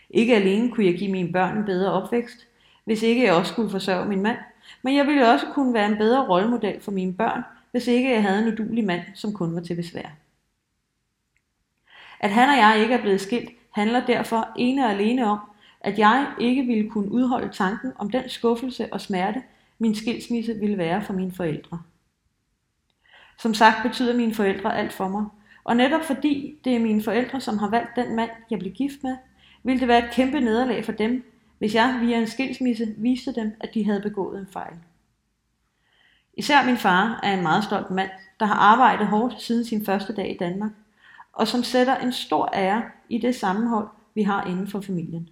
Ikke 0.10 0.36
alene 0.36 0.72
kunne 0.72 0.86
jeg 0.86 0.98
give 0.98 1.12
mine 1.12 1.32
børn 1.32 1.58
en 1.58 1.66
bedre 1.66 1.92
opvækst, 1.92 2.48
hvis 2.86 3.04
ikke 3.04 3.24
jeg 3.24 3.34
også 3.34 3.52
skulle 3.52 3.70
forsørge 3.70 4.08
min 4.08 4.22
mand, 4.22 4.38
men 4.82 4.96
jeg 4.96 5.08
ville 5.08 5.32
også 5.32 5.46
kunne 5.54 5.74
være 5.74 5.92
en 5.92 5.98
bedre 5.98 6.28
rollemodel 6.28 6.82
for 6.82 6.92
mine 6.92 7.14
børn, 7.14 7.44
hvis 7.72 7.88
ikke 7.88 8.12
jeg 8.12 8.22
havde 8.22 8.48
en 8.48 8.54
udulig 8.54 8.84
mand, 8.84 9.02
som 9.16 9.34
kun 9.34 9.56
var 9.56 9.62
til 9.62 9.76
besvær. 9.76 10.10
At 12.20 12.30
han 12.30 12.50
og 12.50 12.58
jeg 12.58 12.80
ikke 12.82 12.94
er 12.94 13.02
blevet 13.02 13.22
skilt, 13.22 13.50
handler 13.74 14.06
derfor 14.06 14.50
ene 14.56 14.86
og 14.86 14.92
alene 14.92 15.26
om, 15.26 15.40
at 15.82 16.00
jeg 16.00 16.28
ikke 16.40 16.64
ville 16.64 16.90
kunne 16.90 17.12
udholde 17.12 17.54
tanken 17.54 17.92
om 17.98 18.10
den 18.10 18.30
skuffelse 18.30 18.94
og 18.94 19.02
smerte, 19.02 19.44
min 19.80 19.96
skilsmisse 19.96 20.54
ville 20.54 20.78
være 20.78 21.02
for 21.02 21.14
mine 21.14 21.32
forældre. 21.32 21.82
Som 23.40 23.54
sagt 23.54 23.84
betyder 23.84 24.18
mine 24.18 24.34
forældre 24.34 24.78
alt 24.78 24.94
for 24.94 25.08
mig, 25.08 25.26
og 25.64 25.76
netop 25.76 26.04
fordi 26.04 26.60
det 26.64 26.76
er 26.76 26.80
mine 26.80 27.04
forældre, 27.04 27.42
som 27.42 27.58
har 27.58 27.70
valgt 27.70 27.96
den 27.96 28.16
mand, 28.16 28.30
jeg 28.50 28.60
blev 28.60 28.72
gift 28.72 29.04
med, 29.04 29.18
ville 29.64 29.80
det 29.80 29.88
være 29.88 30.06
et 30.06 30.14
kæmpe 30.14 30.40
nederlag 30.40 30.86
for 30.86 30.92
dem, 30.92 31.24
hvis 31.58 31.76
jeg 31.76 31.98
via 32.02 32.18
en 32.18 32.28
skilsmisse 32.28 32.96
viste 32.98 33.36
dem, 33.36 33.52
at 33.60 33.70
de 33.74 33.86
havde 33.86 34.02
begået 34.02 34.40
en 34.40 34.48
fejl. 34.54 34.74
Især 36.34 36.66
min 36.66 36.78
far 36.78 37.20
er 37.24 37.34
en 37.34 37.44
meget 37.44 37.64
stolt 37.64 37.92
mand, 37.92 38.10
der 38.40 38.46
har 38.46 38.56
arbejdet 38.56 39.08
hårdt 39.08 39.42
siden 39.42 39.66
sin 39.66 39.86
første 39.86 40.16
dag 40.16 40.32
i 40.32 40.38
Danmark, 40.38 40.72
og 41.34 41.48
som 41.48 41.64
sætter 41.64 41.98
en 41.98 42.12
stor 42.12 42.50
ære 42.54 42.84
i 43.14 43.18
det 43.18 43.36
sammenhold, 43.36 43.88
vi 44.14 44.24
har 44.24 44.46
inden 44.46 44.68
for 44.68 44.82
familien. 44.82 45.30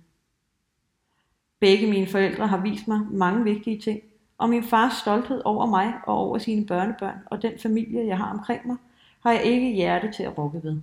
Begge 1.59 1.87
mine 1.87 2.07
forældre 2.07 2.47
har 2.47 2.57
vist 2.57 2.87
mig 2.87 2.99
mange 3.11 3.43
vigtige 3.43 3.79
ting, 3.79 4.01
og 4.37 4.49
min 4.49 4.63
fars 4.63 4.93
stolthed 4.93 5.41
over 5.45 5.65
mig 5.65 5.93
og 6.07 6.15
over 6.15 6.37
sine 6.37 6.65
børnebørn 6.65 7.17
og 7.25 7.41
den 7.41 7.59
familie, 7.59 8.07
jeg 8.07 8.17
har 8.17 8.31
omkring 8.31 8.67
mig, 8.67 8.77
har 9.23 9.31
jeg 9.31 9.43
ikke 9.43 9.71
hjerte 9.71 10.11
til 10.11 10.23
at 10.23 10.37
rokke 10.37 10.63
ved. 10.63 10.81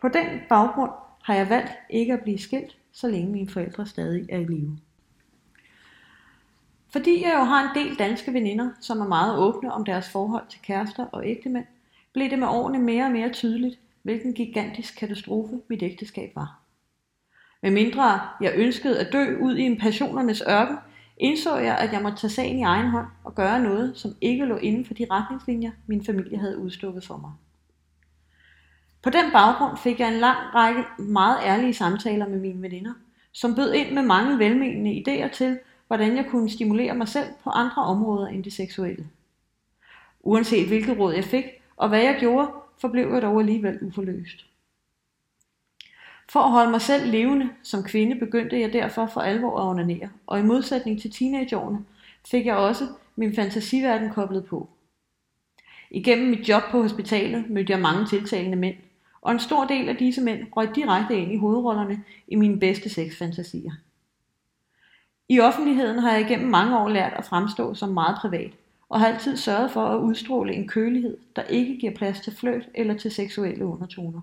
På 0.00 0.08
den 0.08 0.26
baggrund 0.48 0.90
har 1.22 1.34
jeg 1.34 1.48
valgt 1.48 1.72
ikke 1.90 2.12
at 2.12 2.20
blive 2.22 2.38
skilt, 2.38 2.76
så 2.92 3.08
længe 3.08 3.32
mine 3.32 3.48
forældre 3.48 3.86
stadig 3.86 4.26
er 4.28 4.38
i 4.38 4.44
live. 4.44 4.78
Fordi 6.88 7.24
jeg 7.24 7.34
jo 7.38 7.44
har 7.44 7.62
en 7.62 7.84
del 7.84 7.98
danske 7.98 8.32
veninder, 8.32 8.70
som 8.80 9.00
er 9.00 9.06
meget 9.08 9.38
åbne 9.38 9.72
om 9.72 9.84
deres 9.84 10.08
forhold 10.08 10.44
til 10.48 10.60
kærester 10.62 11.06
og 11.06 11.28
ægtemænd, 11.28 11.66
blev 12.12 12.30
det 12.30 12.38
med 12.38 12.48
årene 12.48 12.78
mere 12.78 13.04
og 13.04 13.10
mere 13.10 13.32
tydeligt, 13.32 13.78
hvilken 14.06 14.32
gigantisk 14.32 14.98
katastrofe 14.98 15.60
mit 15.68 15.82
ægteskab 15.82 16.32
var. 16.34 16.60
Med 17.62 17.70
mindre 17.70 18.20
jeg 18.40 18.52
ønskede 18.56 19.00
at 19.00 19.12
dø 19.12 19.36
ud 19.40 19.56
i 19.56 19.62
en 19.62 19.78
passionernes 19.78 20.42
ørken, 20.48 20.76
indså 21.16 21.56
jeg, 21.56 21.78
at 21.78 21.92
jeg 21.92 22.02
måtte 22.02 22.18
tage 22.18 22.30
sagen 22.30 22.58
i 22.58 22.62
egen 22.62 22.86
hånd 22.86 23.06
og 23.24 23.34
gøre 23.34 23.60
noget, 23.60 23.96
som 23.96 24.10
ikke 24.20 24.44
lå 24.44 24.56
inden 24.56 24.84
for 24.84 24.94
de 24.94 25.06
retningslinjer, 25.10 25.70
min 25.86 26.04
familie 26.04 26.38
havde 26.38 26.58
udstukket 26.58 27.04
for 27.04 27.16
mig. 27.16 27.30
På 29.02 29.10
den 29.10 29.32
baggrund 29.32 29.78
fik 29.78 30.00
jeg 30.00 30.08
en 30.08 30.20
lang 30.20 30.38
række 30.54 30.84
meget 30.98 31.38
ærlige 31.44 31.74
samtaler 31.74 32.28
med 32.28 32.38
mine 32.38 32.62
veninder, 32.62 32.92
som 33.32 33.54
bød 33.54 33.72
ind 33.72 33.92
med 33.92 34.02
mange 34.02 34.38
velmenende 34.38 35.04
idéer 35.08 35.28
til, 35.28 35.58
hvordan 35.86 36.16
jeg 36.16 36.26
kunne 36.30 36.50
stimulere 36.50 36.94
mig 36.94 37.08
selv 37.08 37.28
på 37.44 37.50
andre 37.50 37.82
områder 37.82 38.26
end 38.26 38.44
det 38.44 38.52
seksuelle. 38.52 39.08
Uanset 40.20 40.66
hvilket 40.66 40.98
råd 40.98 41.14
jeg 41.14 41.24
fik, 41.24 41.44
og 41.76 41.88
hvad 41.88 42.00
jeg 42.00 42.16
gjorde, 42.20 42.48
forblev 42.78 43.12
jeg 43.12 43.22
dog 43.22 43.40
alligevel 43.40 43.78
uforløst. 43.82 44.46
For 46.28 46.40
at 46.40 46.50
holde 46.50 46.70
mig 46.70 46.80
selv 46.80 47.10
levende 47.10 47.48
som 47.62 47.82
kvinde, 47.82 48.18
begyndte 48.18 48.60
jeg 48.60 48.72
derfor 48.72 49.06
for 49.06 49.20
alvor 49.20 49.60
at 49.60 49.70
onanere, 49.70 50.08
og 50.26 50.38
i 50.38 50.42
modsætning 50.42 51.00
til 51.00 51.12
teenageårene, 51.12 51.84
fik 52.26 52.46
jeg 52.46 52.56
også 52.56 52.84
min 53.16 53.34
fantasiverden 53.34 54.10
koblet 54.10 54.44
på. 54.44 54.68
Igennem 55.90 56.28
mit 56.28 56.48
job 56.48 56.62
på 56.70 56.82
hospitalet 56.82 57.50
mødte 57.50 57.72
jeg 57.72 57.80
mange 57.80 58.06
tiltalende 58.06 58.56
mænd, 58.56 58.76
og 59.20 59.32
en 59.32 59.38
stor 59.38 59.64
del 59.64 59.88
af 59.88 59.96
disse 59.96 60.20
mænd 60.20 60.46
røg 60.56 60.74
direkte 60.74 61.16
ind 61.18 61.32
i 61.32 61.36
hovedrollerne 61.36 62.04
i 62.28 62.34
mine 62.34 62.60
bedste 62.60 62.88
sexfantasier. 62.88 63.72
I 65.28 65.40
offentligheden 65.40 65.98
har 65.98 66.12
jeg 66.12 66.20
igennem 66.20 66.50
mange 66.50 66.78
år 66.78 66.88
lært 66.88 67.12
at 67.12 67.24
fremstå 67.24 67.74
som 67.74 67.88
meget 67.88 68.18
privat, 68.20 68.50
og 68.88 69.00
har 69.00 69.06
altid 69.06 69.36
sørget 69.36 69.70
for 69.70 69.86
at 69.86 70.00
udstråle 70.00 70.54
en 70.54 70.68
kølighed, 70.68 71.18
der 71.36 71.42
ikke 71.42 71.78
giver 71.78 71.94
plads 71.94 72.20
til 72.20 72.36
fløt 72.36 72.68
eller 72.74 72.94
til 72.94 73.10
seksuelle 73.10 73.66
undertoner. 73.66 74.20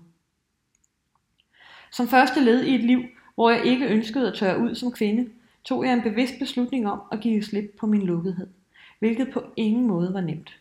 Som 1.90 2.08
første 2.08 2.40
led 2.40 2.62
i 2.64 2.74
et 2.74 2.84
liv, 2.84 3.02
hvor 3.34 3.50
jeg 3.50 3.64
ikke 3.64 3.86
ønskede 3.86 4.28
at 4.28 4.34
tørre 4.34 4.58
ud 4.58 4.74
som 4.74 4.92
kvinde, 4.92 5.30
tog 5.64 5.84
jeg 5.84 5.92
en 5.92 6.02
bevidst 6.02 6.34
beslutning 6.38 6.88
om 6.88 7.00
at 7.12 7.20
give 7.20 7.42
slip 7.42 7.76
på 7.78 7.86
min 7.86 8.02
lukkethed, 8.02 8.46
hvilket 8.98 9.30
på 9.32 9.42
ingen 9.56 9.86
måde 9.86 10.14
var 10.14 10.20
nemt. 10.20 10.60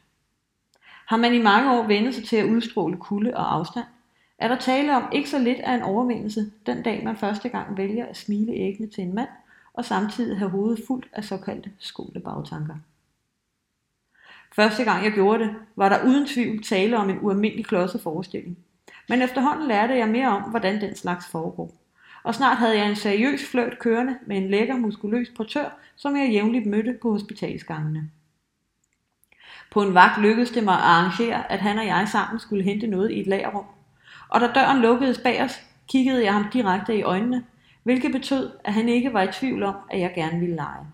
Har 1.05 1.17
man 1.17 1.33
i 1.33 1.41
mange 1.41 1.72
år 1.72 1.88
vendt 1.88 2.15
sig 2.15 2.24
til 2.24 2.36
at 2.36 2.50
udstråle 2.50 2.98
kulde 2.98 3.38
og 3.38 3.53
afstand, 3.53 3.86
er 4.38 4.48
der 4.48 4.57
tale 4.57 4.95
om 4.95 5.03
ikke 5.12 5.29
så 5.29 5.39
lidt 5.39 5.60
af 5.60 5.75
en 5.75 5.81
overvindelse, 5.81 6.51
den 6.65 6.83
dag 6.83 7.03
man 7.03 7.17
første 7.17 7.50
gang 7.50 7.77
vælger 7.77 8.05
at 8.05 8.17
smile 8.17 8.53
æggene 8.53 8.88
til 8.88 9.03
en 9.03 9.15
mand, 9.15 9.29
og 9.74 9.86
samtidig 9.86 10.38
have 10.38 10.50
hovedet 10.50 10.83
fuldt 10.88 11.07
af 11.13 11.24
såkaldte 11.24 11.72
skolebagtanker. 11.79 12.75
Første 14.55 14.83
gang 14.83 15.03
jeg 15.03 15.12
gjorde 15.12 15.43
det, 15.43 15.55
var 15.75 15.89
der 15.89 16.05
uden 16.05 16.27
tvivl 16.27 16.63
tale 16.63 16.98
om 16.98 17.10
en 17.10 17.19
ualmindelig 17.22 17.65
klodset 17.65 18.01
forestilling. 18.01 18.57
Men 19.10 19.22
efterhånden 19.22 19.67
lærte 19.67 19.98
jeg 19.98 20.10
mere 20.10 20.27
om, 20.27 20.41
hvordan 20.41 20.81
den 20.81 20.95
slags 20.95 21.27
foregår. 21.27 21.74
Og 22.24 22.36
snart 22.36 22.57
havde 22.57 22.77
jeg 22.77 22.89
en 22.89 22.95
seriøs 22.95 23.45
fløjt 23.51 23.79
kørende 23.79 24.17
med 24.27 24.38
en 24.38 24.50
lækker, 24.50 24.77
muskuløs 24.77 25.27
portør, 25.38 25.77
som 25.95 26.17
jeg 26.17 26.29
jævnligt 26.31 26.65
mødte 26.65 26.98
på 27.01 27.12
hospitalsgangene. 27.12 28.10
På 29.72 29.81
en 29.81 29.93
vagt 29.93 30.22
lykkedes 30.22 30.51
det 30.51 30.63
mig 30.63 30.74
at 30.74 30.79
arrangere, 30.79 31.51
at 31.51 31.60
han 31.60 31.77
og 31.77 31.86
jeg 31.86 32.07
sammen 32.12 32.39
skulle 32.39 32.63
hente 32.63 32.88
noget 32.88 33.12
i 33.12 33.19
et 33.19 33.27
lagerrum. 33.27 33.65
Og 34.29 34.41
da 34.41 34.48
døren 34.55 34.81
lukkedes 34.81 35.17
bag 35.17 35.43
os, 35.43 35.62
kiggede 35.88 36.24
jeg 36.24 36.33
ham 36.33 36.45
direkte 36.53 36.98
i 36.98 37.01
øjnene, 37.01 37.43
hvilket 37.83 38.12
betød, 38.12 38.51
at 38.63 38.74
han 38.74 38.89
ikke 38.89 39.13
var 39.13 39.22
i 39.22 39.31
tvivl 39.31 39.63
om, 39.63 39.75
at 39.91 40.00
jeg 40.00 40.13
gerne 40.15 40.39
ville 40.39 40.55
lege. 40.55 40.86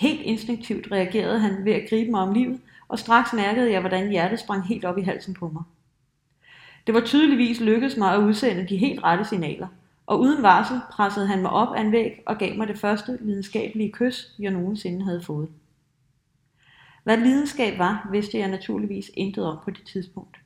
Helt 0.00 0.20
instinktivt 0.20 0.92
reagerede 0.92 1.38
han 1.38 1.64
ved 1.64 1.72
at 1.72 1.88
gribe 1.90 2.10
mig 2.10 2.20
om 2.20 2.34
livet, 2.34 2.60
og 2.88 2.98
straks 2.98 3.32
mærkede 3.32 3.72
jeg, 3.72 3.80
hvordan 3.80 4.10
hjertet 4.10 4.40
sprang 4.40 4.66
helt 4.66 4.84
op 4.84 4.98
i 4.98 5.02
halsen 5.02 5.34
på 5.34 5.48
mig. 5.48 5.62
Det 6.86 6.94
var 6.94 7.00
tydeligvis 7.00 7.60
lykkedes 7.60 7.96
mig 7.96 8.12
at 8.12 8.20
udsende 8.20 8.66
de 8.68 8.76
helt 8.76 9.02
rette 9.02 9.24
signaler, 9.24 9.68
og 10.06 10.20
uden 10.20 10.42
varsel 10.42 10.80
pressede 10.92 11.26
han 11.26 11.42
mig 11.42 11.50
op 11.50 11.76
ad 11.76 11.80
en 11.80 11.92
væg 11.92 12.22
og 12.26 12.38
gav 12.38 12.56
mig 12.56 12.68
det 12.68 12.78
første 12.78 13.18
lidenskabelige 13.20 13.92
kys, 13.92 14.34
jeg 14.38 14.50
nogensinde 14.50 15.04
havde 15.04 15.22
fået. 15.22 15.48
Hvad 17.04 17.16
lidenskab 17.16 17.78
var, 17.78 18.08
vidste 18.12 18.38
jeg 18.38 18.48
naturligvis 18.48 19.10
intet 19.14 19.46
om 19.46 19.58
på 19.64 19.70
det 19.70 19.86
tidspunkt. 19.86 20.36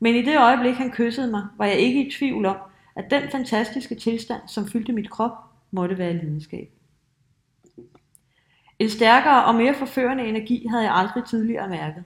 Men 0.00 0.14
i 0.14 0.22
det 0.22 0.38
øjeblik, 0.38 0.74
han 0.74 0.90
kyssede 0.90 1.30
mig, 1.30 1.46
var 1.58 1.66
jeg 1.66 1.78
ikke 1.78 2.06
i 2.06 2.10
tvivl 2.10 2.46
om, 2.46 2.56
at 2.96 3.10
den 3.10 3.22
fantastiske 3.32 3.94
tilstand, 3.94 4.40
som 4.46 4.68
fyldte 4.68 4.92
mit 4.92 5.10
krop, 5.10 5.32
måtte 5.70 5.98
være 5.98 6.12
lidenskab. 6.12 6.75
En 8.78 8.90
stærkere 8.90 9.44
og 9.44 9.54
mere 9.54 9.74
forførende 9.74 10.24
energi 10.26 10.66
havde 10.66 10.82
jeg 10.82 10.94
aldrig 10.94 11.24
tidligere 11.24 11.68
mærket. 11.68 12.04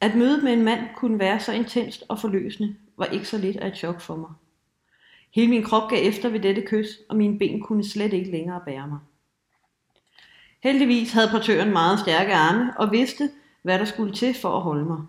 At 0.00 0.14
mødet 0.14 0.44
med 0.44 0.52
en 0.52 0.64
mand 0.64 0.80
kunne 0.96 1.18
være 1.18 1.40
så 1.40 1.52
intenst 1.52 2.04
og 2.08 2.20
forløsende, 2.20 2.76
var 2.96 3.04
ikke 3.04 3.28
så 3.28 3.38
lidt 3.38 3.56
af 3.56 3.68
et 3.68 3.76
chok 3.76 4.00
for 4.00 4.16
mig. 4.16 4.30
Hele 5.34 5.50
min 5.50 5.62
krop 5.62 5.90
gav 5.90 6.08
efter 6.08 6.28
ved 6.28 6.40
dette 6.40 6.62
kys, 6.66 6.88
og 7.08 7.16
mine 7.16 7.38
ben 7.38 7.60
kunne 7.60 7.84
slet 7.84 8.12
ikke 8.12 8.30
længere 8.30 8.60
bære 8.66 8.88
mig. 8.88 8.98
Heldigvis 10.62 11.12
havde 11.12 11.28
portøren 11.30 11.72
meget 11.72 12.00
stærke 12.00 12.34
arme 12.34 12.72
og 12.78 12.92
vidste, 12.92 13.30
hvad 13.62 13.78
der 13.78 13.84
skulle 13.84 14.12
til 14.12 14.34
for 14.34 14.56
at 14.56 14.62
holde 14.62 14.84
mig. 14.84 15.02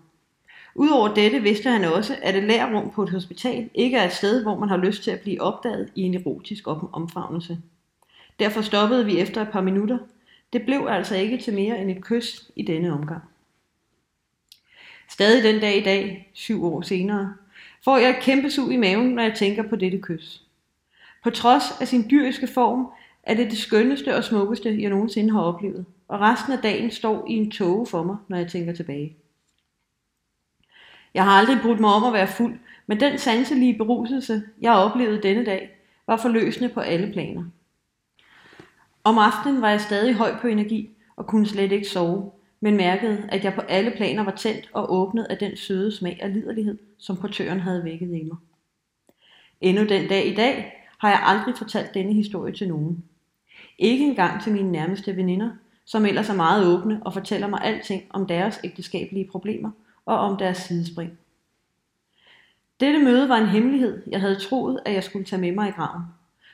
Udover 0.74 1.14
dette 1.14 1.40
vidste 1.40 1.70
han 1.70 1.84
også, 1.84 2.16
at 2.22 2.36
et 2.36 2.42
lærrum 2.42 2.90
på 2.90 3.02
et 3.02 3.10
hospital 3.10 3.70
ikke 3.74 3.96
er 3.96 4.06
et 4.06 4.12
sted, 4.12 4.42
hvor 4.42 4.58
man 4.58 4.68
har 4.68 4.76
lyst 4.76 5.02
til 5.02 5.10
at 5.10 5.20
blive 5.20 5.42
opdaget 5.42 5.92
i 5.94 6.02
en 6.02 6.14
erotisk 6.14 6.66
omfavnelse. 6.92 7.58
Derfor 8.40 8.62
stoppede 8.62 9.06
vi 9.06 9.18
efter 9.18 9.42
et 9.42 9.50
par 9.52 9.60
minutter. 9.60 9.98
Det 10.52 10.62
blev 10.62 10.86
altså 10.90 11.16
ikke 11.16 11.38
til 11.38 11.54
mere 11.54 11.78
end 11.78 11.90
et 11.90 12.04
kys 12.04 12.50
i 12.56 12.62
denne 12.62 12.92
omgang. 12.92 13.22
Stadig 15.08 15.44
den 15.44 15.60
dag 15.60 15.76
i 15.76 15.82
dag, 15.82 16.30
syv 16.32 16.64
år 16.64 16.82
senere, 16.82 17.34
får 17.84 17.98
jeg 17.98 18.10
et 18.10 18.22
kæmpe 18.22 18.50
sug 18.50 18.72
i 18.72 18.76
maven, 18.76 19.08
når 19.08 19.22
jeg 19.22 19.34
tænker 19.34 19.68
på 19.68 19.76
dette 19.76 19.98
kys. 19.98 20.42
På 21.22 21.30
trods 21.30 21.80
af 21.80 21.88
sin 21.88 22.10
dyriske 22.10 22.46
form, 22.46 22.86
er 23.22 23.34
det 23.34 23.50
det 23.50 23.58
skønneste 23.58 24.16
og 24.16 24.24
smukkeste, 24.24 24.82
jeg 24.82 24.90
nogensinde 24.90 25.32
har 25.32 25.40
oplevet, 25.40 25.84
og 26.08 26.20
resten 26.20 26.52
af 26.52 26.58
dagen 26.58 26.90
står 26.90 27.26
i 27.28 27.32
en 27.32 27.50
tåge 27.50 27.86
for 27.86 28.02
mig, 28.02 28.16
når 28.28 28.36
jeg 28.36 28.48
tænker 28.48 28.72
tilbage. 28.72 29.16
Jeg 31.14 31.24
har 31.24 31.30
aldrig 31.30 31.58
brudt 31.62 31.80
mig 31.80 31.90
om 31.90 32.04
at 32.04 32.12
være 32.12 32.28
fuld, 32.28 32.58
men 32.86 33.00
den 33.00 33.18
sanselige 33.18 33.78
beruselse, 33.78 34.42
jeg 34.60 34.72
oplevede 34.72 35.22
denne 35.22 35.44
dag, 35.44 35.70
var 36.06 36.16
forløsende 36.16 36.68
på 36.68 36.80
alle 36.80 37.12
planer. 37.12 37.44
Om 39.04 39.18
aftenen 39.18 39.62
var 39.62 39.70
jeg 39.70 39.80
stadig 39.80 40.14
høj 40.14 40.40
på 40.40 40.46
energi 40.46 40.90
og 41.16 41.26
kunne 41.26 41.46
slet 41.46 41.72
ikke 41.72 41.88
sove, 41.88 42.30
men 42.60 42.76
mærkede, 42.76 43.28
at 43.28 43.44
jeg 43.44 43.54
på 43.54 43.60
alle 43.60 43.92
planer 43.96 44.24
var 44.24 44.34
tændt 44.34 44.70
og 44.72 44.92
åbnet 44.92 45.24
af 45.24 45.38
den 45.38 45.56
søde 45.56 45.96
smag 45.96 46.18
af 46.22 46.32
liderlighed, 46.32 46.78
som 46.98 47.16
portøren 47.16 47.60
havde 47.60 47.84
vækket 47.84 48.14
i 48.14 48.22
mig. 48.22 48.36
Endnu 49.60 49.84
den 49.84 50.08
dag 50.08 50.26
i 50.26 50.34
dag 50.34 50.86
har 50.98 51.08
jeg 51.08 51.20
aldrig 51.24 51.54
fortalt 51.58 51.94
denne 51.94 52.12
historie 52.12 52.52
til 52.52 52.68
nogen. 52.68 53.04
Ikke 53.78 54.04
engang 54.04 54.42
til 54.42 54.52
mine 54.52 54.72
nærmeste 54.72 55.16
veninder, 55.16 55.50
som 55.84 56.06
ellers 56.06 56.28
er 56.28 56.34
meget 56.34 56.66
åbne 56.66 57.00
og 57.04 57.12
fortæller 57.12 57.46
mig 57.46 57.60
alting 57.62 58.02
om 58.10 58.26
deres 58.26 58.60
ægteskabelige 58.64 59.28
problemer 59.30 59.70
og 60.06 60.18
om 60.18 60.36
deres 60.36 60.56
sidespring. 60.56 61.18
Dette 62.80 62.98
møde 62.98 63.28
var 63.28 63.36
en 63.36 63.46
hemmelighed, 63.46 64.02
jeg 64.06 64.20
havde 64.20 64.40
troet, 64.40 64.80
at 64.84 64.94
jeg 64.94 65.04
skulle 65.04 65.24
tage 65.24 65.40
med 65.40 65.52
mig 65.52 65.68
i 65.68 65.72
graven. 65.72 66.02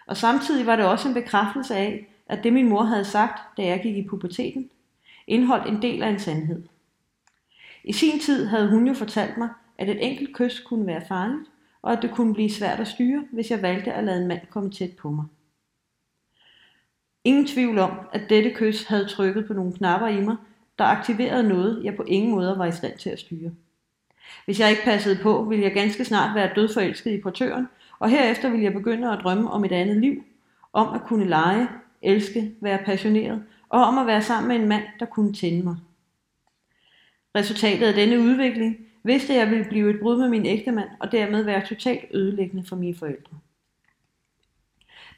Og 0.06 0.16
samtidig 0.16 0.66
var 0.66 0.76
det 0.76 0.84
også 0.84 1.08
en 1.08 1.14
bekræftelse 1.14 1.74
af, 1.74 2.15
at 2.26 2.44
det 2.44 2.52
min 2.52 2.68
mor 2.68 2.82
havde 2.82 3.04
sagt, 3.04 3.56
da 3.56 3.66
jeg 3.66 3.80
gik 3.82 3.96
i 3.96 4.08
puberteten, 4.08 4.70
indholdt 5.26 5.68
en 5.68 5.82
del 5.82 6.02
af 6.02 6.08
en 6.08 6.18
sandhed. 6.18 6.62
I 7.84 7.92
sin 7.92 8.20
tid 8.20 8.46
havde 8.46 8.70
hun 8.70 8.86
jo 8.86 8.94
fortalt 8.94 9.36
mig, 9.36 9.48
at 9.78 9.88
et 9.88 10.06
enkelt 10.06 10.36
kys 10.36 10.60
kunne 10.60 10.86
være 10.86 11.06
farligt, 11.08 11.50
og 11.82 11.92
at 11.92 12.02
det 12.02 12.10
kunne 12.10 12.34
blive 12.34 12.50
svært 12.50 12.80
at 12.80 12.88
styre, 12.88 13.24
hvis 13.32 13.50
jeg 13.50 13.62
valgte 13.62 13.92
at 13.92 14.04
lade 14.04 14.20
en 14.20 14.28
mand 14.28 14.40
komme 14.50 14.70
tæt 14.70 14.90
på 14.98 15.10
mig. 15.10 15.24
Ingen 17.24 17.46
tvivl 17.46 17.78
om, 17.78 17.90
at 18.12 18.22
dette 18.28 18.50
kys 18.50 18.84
havde 18.84 19.08
trykket 19.08 19.46
på 19.46 19.52
nogle 19.52 19.72
knapper 19.72 20.08
i 20.08 20.20
mig, 20.20 20.36
der 20.78 20.84
aktiverede 20.84 21.48
noget, 21.48 21.84
jeg 21.84 21.96
på 21.96 22.02
ingen 22.02 22.30
måde 22.30 22.58
var 22.58 22.66
i 22.66 22.72
stand 22.72 22.98
til 22.98 23.10
at 23.10 23.18
styre. 23.18 23.50
Hvis 24.44 24.60
jeg 24.60 24.70
ikke 24.70 24.82
passede 24.84 25.18
på, 25.22 25.42
ville 25.42 25.64
jeg 25.64 25.72
ganske 25.72 26.04
snart 26.04 26.34
være 26.34 26.54
dødforelsket 26.54 27.10
i 27.10 27.20
portøren, 27.20 27.68
og 27.98 28.10
herefter 28.10 28.50
ville 28.50 28.64
jeg 28.64 28.72
begynde 28.72 29.12
at 29.12 29.20
drømme 29.22 29.50
om 29.50 29.64
et 29.64 29.72
andet 29.72 29.96
liv, 29.96 30.24
om 30.72 30.94
at 30.94 31.02
kunne 31.02 31.28
lege, 31.28 31.68
elske, 32.02 32.54
være 32.60 32.78
passioneret, 32.84 33.44
og 33.68 33.84
om 33.84 33.98
at 33.98 34.06
være 34.06 34.22
sammen 34.22 34.48
med 34.48 34.56
en 34.56 34.68
mand, 34.68 34.82
der 35.00 35.06
kunne 35.06 35.32
tænde 35.32 35.62
mig. 35.62 35.76
Resultatet 37.34 37.86
af 37.86 37.94
denne 37.94 38.20
udvikling 38.20 38.76
vidste 39.02 39.34
jeg 39.34 39.50
ville 39.50 39.64
blive 39.64 39.90
et 39.90 40.00
brud 40.00 40.18
med 40.18 40.28
min 40.28 40.46
ægtemand, 40.46 40.88
og 41.00 41.12
dermed 41.12 41.42
være 41.42 41.66
totalt 41.66 42.04
ødelæggende 42.14 42.68
for 42.68 42.76
mine 42.76 42.96
forældre. 42.96 43.38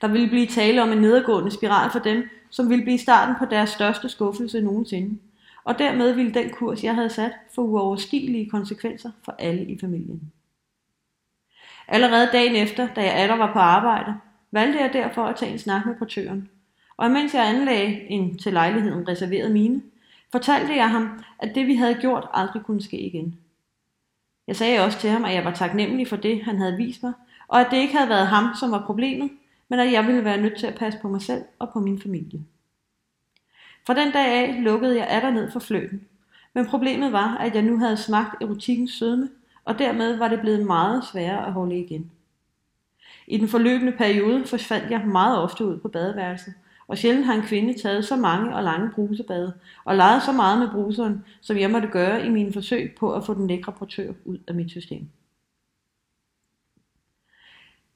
Der 0.01 0.09
ville 0.09 0.29
blive 0.29 0.47
tale 0.47 0.83
om 0.83 0.93
en 0.93 0.99
nedadgående 0.99 1.51
spiral 1.51 1.91
for 1.91 1.99
dem, 1.99 2.29
som 2.51 2.71
ville 2.71 2.85
blive 2.85 2.99
starten 2.99 3.35
på 3.39 3.45
deres 3.45 3.71
største 3.71 4.09
skuffelse 4.09 4.61
nogensinde. 4.61 5.19
Og 5.65 5.79
dermed 5.79 6.13
ville 6.13 6.35
den 6.35 6.51
kurs, 6.51 6.85
jeg 6.85 6.95
havde 6.95 7.11
sat, 7.11 7.33
få 7.55 7.61
uoverstigelige 7.61 8.51
konsekvenser 8.51 9.11
for 9.25 9.33
alle 9.39 9.65
i 9.65 9.79
familien. 9.81 10.33
Allerede 11.89 12.29
dagen 12.33 12.57
efter, 12.57 12.89
da 12.95 13.01
jeg 13.01 13.15
atter 13.15 13.37
var 13.37 13.53
på 13.53 13.59
arbejde, 13.59 14.15
valgte 14.51 14.81
jeg 14.81 14.93
derfor 14.93 15.25
at 15.25 15.37
tage 15.37 15.53
en 15.53 15.59
snak 15.59 15.87
med 15.87 15.95
portøren. 15.95 16.51
Og 16.99 17.11
mens 17.11 17.35
jeg 17.35 17.49
anlagde 17.49 18.01
en 18.01 18.39
til 18.39 18.53
lejligheden 18.53 19.09
reserveret 19.09 19.51
mine, 19.51 19.83
fortalte 20.33 20.77
jeg 20.77 20.91
ham, 20.91 21.25
at 21.39 21.55
det 21.55 21.67
vi 21.67 21.75
havde 21.75 21.95
gjort 21.95 22.29
aldrig 22.33 22.63
kunne 22.63 22.83
ske 22.83 22.99
igen. 22.99 23.39
Jeg 24.47 24.57
sagde 24.57 24.81
også 24.81 24.99
til 24.99 25.11
ham, 25.11 25.25
at 25.25 25.35
jeg 25.35 25.45
var 25.45 25.55
taknemmelig 25.55 26.09
for 26.09 26.17
det, 26.17 26.45
han 26.45 26.59
havde 26.59 26.77
vist 26.77 27.03
mig, 27.03 27.13
og 27.49 27.61
at 27.61 27.67
det 27.71 27.77
ikke 27.77 27.97
havde 27.97 28.09
været 28.09 28.27
ham, 28.27 28.55
som 28.61 28.71
var 28.71 28.87
problemet, 28.87 29.31
men 29.69 29.79
at 29.79 29.93
jeg 29.93 30.07
ville 30.07 30.25
være 30.25 30.41
nødt 30.41 30.59
til 30.59 30.67
at 30.67 30.75
passe 30.75 30.99
på 31.03 31.09
mig 31.09 31.23
selv 31.23 31.45
og 31.59 31.73
på 31.73 31.81
min 31.81 32.03
familie. 32.03 32.41
Fra 33.87 33.95
den 33.95 34.13
dag 34.13 34.27
af 34.27 34.65
lukkede 34.65 34.97
jeg 34.97 35.07
atter 35.09 35.31
ned 35.31 35.51
for 35.51 35.61
fløten, 35.61 36.01
men 36.55 36.67
problemet 36.67 37.13
var, 37.13 37.37
at 37.37 37.55
jeg 37.55 37.63
nu 37.63 37.79
havde 37.79 37.97
smagt 37.97 38.43
erotikkens 38.43 38.93
sødme, 38.93 39.29
og 39.65 39.79
dermed 39.79 40.17
var 40.17 40.29
det 40.29 40.41
blevet 40.41 40.67
meget 40.67 41.05
sværere 41.05 41.47
at 41.47 41.53
holde 41.53 41.79
igen. 41.79 42.11
I 43.27 43.39
den 43.39 43.49
forløbende 43.49 43.93
periode 43.93 44.47
forsvandt 44.47 44.91
jeg 44.91 45.07
meget 45.07 45.39
ofte 45.39 45.65
ud 45.65 45.79
på 45.79 45.89
badeværelset, 45.89 46.55
og 46.89 46.99
sjældent 46.99 47.27
har 47.27 47.35
en 47.35 47.43
kvinde 47.43 47.83
taget 47.83 48.05
så 48.05 48.17
mange 48.17 48.57
og 48.57 48.63
lange 48.63 48.91
brusebade, 48.95 49.55
og 49.85 49.97
leget 49.97 50.23
så 50.23 50.33
meget 50.33 50.59
med 50.59 50.69
bruseren, 50.71 51.25
som 51.41 51.57
jeg 51.57 51.71
måtte 51.71 51.89
gøre 51.89 52.27
i 52.27 52.29
mine 52.29 52.53
forsøg 52.53 52.95
på 52.99 53.13
at 53.13 53.25
få 53.25 53.35
den 53.35 53.47
lækre 53.47 53.73
portør 53.73 54.13
ud 54.25 54.39
af 54.49 54.55
mit 54.55 54.71
system. 54.71 55.09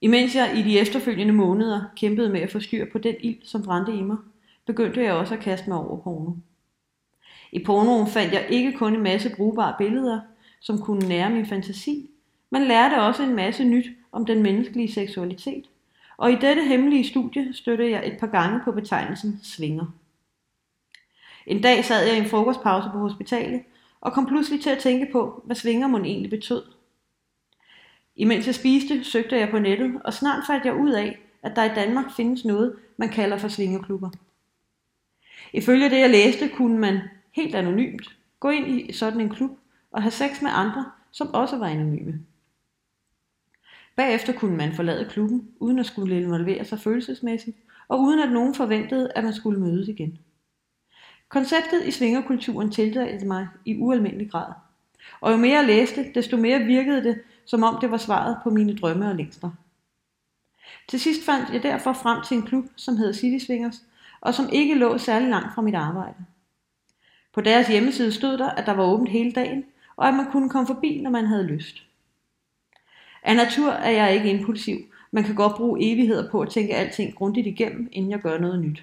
Imens 0.01 0.35
jeg 0.35 0.59
i 0.59 0.63
de 0.63 0.79
efterfølgende 0.79 1.33
måneder 1.33 1.81
kæmpede 1.97 2.29
med 2.29 2.41
at 2.41 2.53
få 2.53 2.61
styr 2.61 2.87
på 2.93 2.99
den 2.99 3.15
ild, 3.21 3.43
som 3.43 3.63
brændte 3.63 3.93
i 3.93 4.03
mig, 4.03 4.17
begyndte 4.67 5.03
jeg 5.03 5.13
også 5.13 5.35
at 5.35 5.41
kaste 5.41 5.69
mig 5.71 5.79
over 5.79 6.01
porno. 6.01 6.33
I 7.53 7.65
pornoen 7.65 8.07
fandt 8.07 8.33
jeg 8.33 8.47
ikke 8.51 8.73
kun 8.73 8.95
en 8.95 9.03
masse 9.03 9.37
brugbare 9.37 9.75
billeder, 9.79 10.21
som 10.61 10.79
kunne 10.79 11.09
nære 11.09 11.31
min 11.31 11.47
fantasi, 11.47 12.11
men 12.51 12.63
lærte 12.63 13.03
også 13.03 13.23
en 13.23 13.37
masse 13.37 13.65
nyt 13.65 13.87
om 14.13 14.27
den 14.27 14.43
menneskelige 14.43 14.93
seksualitet. 14.93 15.65
Og 16.17 16.33
i 16.33 16.37
dette 16.37 16.65
hemmelige 16.65 17.09
studie 17.09 17.55
støttede 17.55 17.91
jeg 17.91 18.07
et 18.07 18.19
par 18.21 18.27
gange 18.27 18.61
på 18.65 18.73
betegnelsen 18.73 19.41
svinger. 19.43 19.87
En 21.47 21.63
dag 21.63 21.85
sad 21.85 22.07
jeg 22.07 22.17
i 22.17 22.19
en 22.19 22.29
frokostpause 22.29 22.89
på 22.93 22.99
hospitalet, 22.99 23.63
og 24.01 24.13
kom 24.13 24.27
pludselig 24.27 24.61
til 24.61 24.71
at 24.71 24.79
tænke 24.79 25.13
på, 25.13 25.43
hvad 25.47 25.57
svinger 25.57 25.87
mon 25.87 26.05
egentlig 26.05 26.31
betød. 26.31 26.63
Imens 28.17 28.47
jeg 28.47 28.55
spiste, 28.55 29.05
søgte 29.05 29.37
jeg 29.37 29.51
på 29.51 29.59
nettet, 29.59 30.01
og 30.05 30.15
snart 30.15 30.47
fandt 30.47 30.65
jeg 30.65 30.75
ud 30.75 30.91
af, 30.91 31.19
at 31.43 31.57
der 31.57 31.65
i 31.65 31.75
Danmark 31.75 32.13
findes 32.17 32.45
noget, 32.45 32.77
man 32.97 33.09
kalder 33.09 33.39
for 33.39 33.49
svingerklubber. 33.49 34.11
Ifølge 35.53 35.91
det, 35.91 35.99
jeg 35.99 36.11
læste, 36.11 36.49
kunne 36.49 36.79
man 36.79 37.01
helt 37.33 37.55
anonymt 37.55 38.17
gå 38.41 38.49
ind 38.49 38.67
i 38.67 38.93
sådan 38.93 39.21
en 39.21 39.31
klub 39.31 39.51
og 39.91 40.03
have 40.03 40.11
sex 40.11 40.43
med 40.43 40.51
andre, 40.55 40.91
som 41.11 41.35
også 41.35 41.59
var 41.59 41.67
anonyme. 41.67 42.21
Bagefter 43.97 44.33
kunne 44.33 44.57
man 44.57 44.73
forlade 44.73 45.09
klubben, 45.11 45.49
uden 45.61 45.79
at 45.79 45.87
skulle 45.87 46.21
involvere 46.23 46.65
sig 46.65 46.79
følelsesmæssigt, 46.81 47.57
og 47.89 48.01
uden 48.01 48.21
at 48.21 48.33
nogen 48.33 48.55
forventede, 48.55 49.13
at 49.15 49.25
man 49.25 49.35
skulle 49.35 49.61
mødes 49.61 49.89
igen. 49.89 50.19
Konceptet 51.29 51.85
i 51.85 51.91
svingerkulturen 51.91 52.71
tiltalte 52.71 53.27
mig 53.27 53.49
i 53.65 53.79
ualmindelig 53.79 54.31
grad. 54.31 54.53
Og 55.21 55.33
jo 55.33 55.37
mere 55.37 55.59
jeg 55.59 55.67
læste, 55.67 56.13
desto 56.15 56.37
mere 56.37 56.59
virkede 56.59 57.05
det, 57.05 57.21
som 57.47 57.63
om 57.63 57.79
det 57.81 57.91
var 57.91 57.97
svaret 57.97 58.37
på 58.45 58.51
mine 58.51 58.77
drømme 58.77 59.09
og 59.09 59.17
længsler. 59.17 59.51
Til 60.89 61.01
sidst 61.01 61.25
fandt 61.25 61.53
jeg 61.53 61.63
derfor 61.63 61.93
frem 61.93 62.23
til 62.29 62.37
en 62.37 62.43
klub, 62.43 62.65
som 62.77 62.97
hed 62.97 63.15
City 63.15 63.45
Swingers, 63.45 63.83
og 64.21 64.35
som 64.35 64.49
ikke 64.53 64.75
lå 64.75 64.99
særlig 64.99 65.29
langt 65.29 65.55
fra 65.55 65.63
mit 65.63 65.75
arbejde. 65.75 66.25
På 67.33 67.41
deres 67.41 67.69
hjemmeside 67.69 68.13
stod 68.13 68.39
der, 68.39 68.51
at 68.51 68.67
der 68.67 68.73
var 68.73 68.85
åbent 68.85 69.09
hele 69.09 69.33
dagen, 69.33 69.65
og 69.97 70.09
at 70.09 70.15
man 70.15 70.31
kunne 70.31 70.51
komme 70.51 70.67
forbi, 70.67 71.01
når 71.01 71.11
man 71.11 71.27
havde 71.27 71.47
lyst. 71.47 71.87
Af 73.23 73.37
natur 73.37 73.71
er 73.71 73.91
jeg 73.91 74.15
ikke 74.15 74.31
impulsiv. 74.31 74.79
Man 75.11 75.25
kan 75.25 75.35
godt 75.35 75.57
bruge 75.57 75.93
evigheder 75.93 76.31
på 76.31 76.41
at 76.41 76.51
tænke 76.51 76.75
alting 76.75 77.15
grundigt 77.15 77.47
igennem, 77.47 77.89
inden 77.93 78.11
jeg 78.11 78.21
gør 78.21 78.39
noget 78.39 78.61
nyt. 78.61 78.83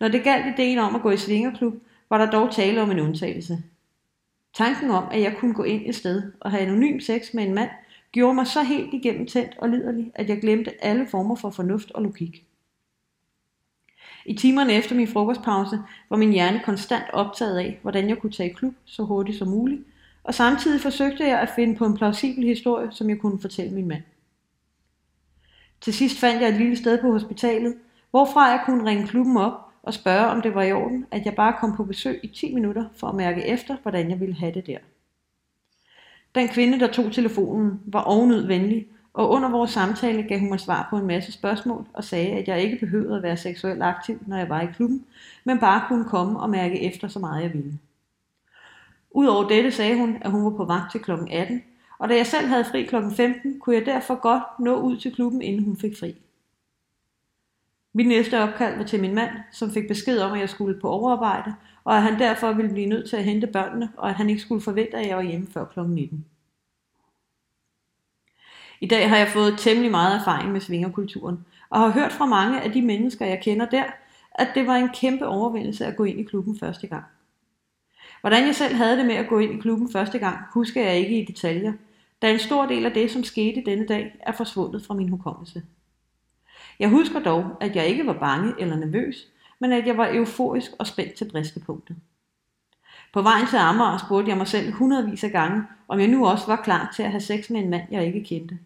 Når 0.00 0.08
det 0.08 0.24
galt 0.24 0.58
ideen 0.58 0.78
om 0.78 0.94
at 0.94 1.02
gå 1.02 1.10
i 1.10 1.16
svingerklub, 1.16 1.74
var 2.10 2.18
der 2.18 2.30
dog 2.30 2.54
tale 2.54 2.82
om 2.82 2.90
en 2.90 3.00
undtagelse. 3.00 3.62
Tanken 4.54 4.90
om, 4.90 5.04
at 5.10 5.20
jeg 5.20 5.36
kunne 5.36 5.54
gå 5.54 5.62
ind 5.62 5.82
et 5.86 5.94
sted 5.94 6.32
og 6.40 6.50
have 6.50 6.62
anonym 6.62 7.00
sex 7.00 7.34
med 7.34 7.44
en 7.44 7.54
mand, 7.54 7.70
gjorde 8.12 8.34
mig 8.34 8.46
så 8.46 8.62
helt 8.62 8.94
igennem 8.94 9.26
tændt 9.26 9.58
og 9.58 9.68
liderlig, 9.68 10.12
at 10.14 10.28
jeg 10.28 10.40
glemte 10.40 10.84
alle 10.84 11.06
former 11.06 11.36
for 11.36 11.50
fornuft 11.50 11.90
og 11.90 12.02
logik. 12.02 12.44
I 14.26 14.34
timerne 14.34 14.72
efter 14.72 14.94
min 14.94 15.08
frokostpause 15.08 15.78
var 16.10 16.16
min 16.16 16.32
hjerne 16.32 16.60
konstant 16.64 17.04
optaget 17.12 17.58
af, 17.58 17.78
hvordan 17.82 18.08
jeg 18.08 18.18
kunne 18.18 18.32
tage 18.32 18.50
i 18.50 18.52
klub 18.52 18.74
så 18.84 19.02
hurtigt 19.02 19.38
som 19.38 19.48
muligt, 19.48 19.82
og 20.24 20.34
samtidig 20.34 20.80
forsøgte 20.80 21.24
jeg 21.24 21.40
at 21.40 21.50
finde 21.56 21.76
på 21.76 21.84
en 21.84 21.96
plausibel 21.96 22.44
historie, 22.44 22.88
som 22.92 23.10
jeg 23.10 23.18
kunne 23.18 23.40
fortælle 23.40 23.74
min 23.74 23.88
mand. 23.88 24.02
Til 25.80 25.94
sidst 25.94 26.18
fandt 26.18 26.42
jeg 26.42 26.48
et 26.48 26.56
lille 26.56 26.76
sted 26.76 27.00
på 27.00 27.12
hospitalet, 27.12 27.74
hvorfra 28.10 28.44
jeg 28.44 28.62
kunne 28.66 28.84
ringe 28.84 29.06
klubben 29.06 29.36
op 29.36 29.52
og 29.82 29.94
spørge, 29.94 30.26
om 30.26 30.42
det 30.42 30.54
var 30.54 30.62
i 30.62 30.72
orden, 30.72 31.06
at 31.10 31.24
jeg 31.24 31.34
bare 31.34 31.54
kom 31.60 31.76
på 31.76 31.84
besøg 31.84 32.20
i 32.22 32.26
10 32.26 32.54
minutter 32.54 32.84
for 32.96 33.06
at 33.06 33.14
mærke 33.14 33.46
efter, 33.46 33.76
hvordan 33.82 34.10
jeg 34.10 34.20
ville 34.20 34.34
have 34.34 34.54
det 34.54 34.66
der. 34.66 34.78
Den 36.34 36.48
kvinde, 36.48 36.80
der 36.80 36.86
tog 36.86 37.12
telefonen, 37.12 37.80
var 37.86 38.00
ovenud 38.00 38.46
venlig, 38.46 38.86
og 39.14 39.30
under 39.30 39.50
vores 39.50 39.70
samtale 39.70 40.22
gav 40.22 40.38
hun 40.38 40.48
mig 40.48 40.60
svar 40.60 40.86
på 40.90 40.96
en 40.96 41.06
masse 41.06 41.32
spørgsmål 41.32 41.86
og 41.92 42.04
sagde, 42.04 42.30
at 42.30 42.48
jeg 42.48 42.62
ikke 42.62 42.76
behøvede 42.80 43.16
at 43.16 43.22
være 43.22 43.36
seksuelt 43.36 43.82
aktiv, 43.82 44.22
når 44.26 44.36
jeg 44.36 44.48
var 44.48 44.60
i 44.60 44.66
klubben, 44.66 45.04
men 45.44 45.58
bare 45.58 45.84
kunne 45.88 46.04
komme 46.04 46.40
og 46.40 46.50
mærke 46.50 46.80
efter 46.82 47.08
så 47.08 47.18
meget 47.18 47.42
jeg 47.42 47.52
ville. 47.52 47.78
Udover 49.14 49.48
dette 49.48 49.70
sagde 49.70 49.96
hun, 49.96 50.18
at 50.20 50.30
hun 50.30 50.44
var 50.44 50.50
på 50.50 50.64
vagt 50.64 50.92
til 50.92 51.00
kl. 51.00 51.10
18, 51.30 51.62
og 51.98 52.08
da 52.08 52.16
jeg 52.16 52.26
selv 52.26 52.46
havde 52.46 52.64
fri 52.64 52.82
kl. 52.82 52.96
15, 53.16 53.60
kunne 53.60 53.76
jeg 53.76 53.86
derfor 53.86 54.14
godt 54.14 54.42
nå 54.60 54.80
ud 54.80 54.96
til 54.96 55.14
klubben, 55.14 55.42
inden 55.42 55.64
hun 55.64 55.76
fik 55.76 55.98
fri. 55.98 56.14
Mit 57.92 58.08
næste 58.08 58.42
opkald 58.42 58.76
var 58.76 58.84
til 58.84 59.00
min 59.00 59.14
mand, 59.14 59.30
som 59.52 59.70
fik 59.70 59.88
besked 59.88 60.18
om, 60.18 60.32
at 60.32 60.40
jeg 60.40 60.48
skulle 60.48 60.80
på 60.80 60.88
overarbejde, 60.88 61.54
og 61.84 61.96
at 61.96 62.02
han 62.02 62.18
derfor 62.18 62.52
ville 62.52 62.72
blive 62.72 62.86
nødt 62.86 63.08
til 63.08 63.16
at 63.16 63.24
hente 63.24 63.46
børnene, 63.46 63.92
og 63.96 64.08
at 64.08 64.14
han 64.14 64.30
ikke 64.30 64.42
skulle 64.42 64.60
forvente, 64.60 64.96
at 64.96 65.08
jeg 65.08 65.16
var 65.16 65.22
hjemme 65.22 65.46
før 65.46 65.64
kl. 65.64 65.80
19. 65.80 66.26
I 68.80 68.86
dag 68.86 69.08
har 69.08 69.16
jeg 69.16 69.28
fået 69.28 69.54
temmelig 69.58 69.90
meget 69.90 70.20
erfaring 70.20 70.52
med 70.52 70.60
svingerkulturen, 70.60 71.44
og 71.70 71.80
har 71.80 71.90
hørt 71.90 72.12
fra 72.12 72.26
mange 72.26 72.60
af 72.60 72.72
de 72.72 72.82
mennesker, 72.82 73.26
jeg 73.26 73.40
kender 73.42 73.66
der, 73.66 73.84
at 74.34 74.48
det 74.54 74.66
var 74.66 74.76
en 74.76 74.88
kæmpe 74.88 75.26
overvindelse 75.26 75.86
at 75.86 75.96
gå 75.96 76.04
ind 76.04 76.20
i 76.20 76.22
klubben 76.22 76.58
første 76.58 76.86
gang. 76.86 77.04
Hvordan 78.22 78.46
jeg 78.46 78.54
selv 78.54 78.74
havde 78.74 78.96
det 78.96 79.06
med 79.06 79.14
at 79.14 79.28
gå 79.28 79.38
ind 79.38 79.52
i 79.52 79.60
klubben 79.60 79.92
første 79.92 80.18
gang, 80.18 80.38
husker 80.54 80.82
jeg 80.82 80.98
ikke 80.98 81.22
i 81.22 81.24
detaljer, 81.24 81.72
da 82.22 82.32
en 82.32 82.38
stor 82.38 82.66
del 82.66 82.86
af 82.86 82.92
det, 82.92 83.10
som 83.10 83.24
skete 83.24 83.62
denne 83.66 83.86
dag, 83.86 84.14
er 84.20 84.32
forsvundet 84.32 84.86
fra 84.86 84.94
min 84.94 85.08
hukommelse. 85.08 85.62
Jeg 86.78 86.88
husker 86.88 87.20
dog, 87.20 87.44
at 87.60 87.76
jeg 87.76 87.86
ikke 87.86 88.06
var 88.06 88.12
bange 88.12 88.52
eller 88.58 88.76
nervøs, 88.76 89.28
men 89.58 89.72
at 89.72 89.86
jeg 89.86 89.96
var 89.96 90.08
euforisk 90.12 90.70
og 90.78 90.86
spændt 90.86 91.14
til 91.14 91.30
bristepunktet. 91.30 91.96
På 93.12 93.22
vejen 93.22 93.46
til 93.46 93.56
Amager 93.56 93.98
spurgte 93.98 94.28
jeg 94.28 94.38
mig 94.38 94.46
selv 94.46 94.72
hundredvis 94.72 95.24
af 95.24 95.30
gange, 95.30 95.62
om 95.88 96.00
jeg 96.00 96.08
nu 96.08 96.26
også 96.26 96.46
var 96.46 96.62
klar 96.64 96.92
til 96.96 97.02
at 97.02 97.10
have 97.10 97.20
sex 97.20 97.50
med 97.50 97.60
en 97.60 97.70
mand, 97.70 97.82
jeg 97.90 98.06
ikke 98.06 98.24
kendte. 98.24 98.58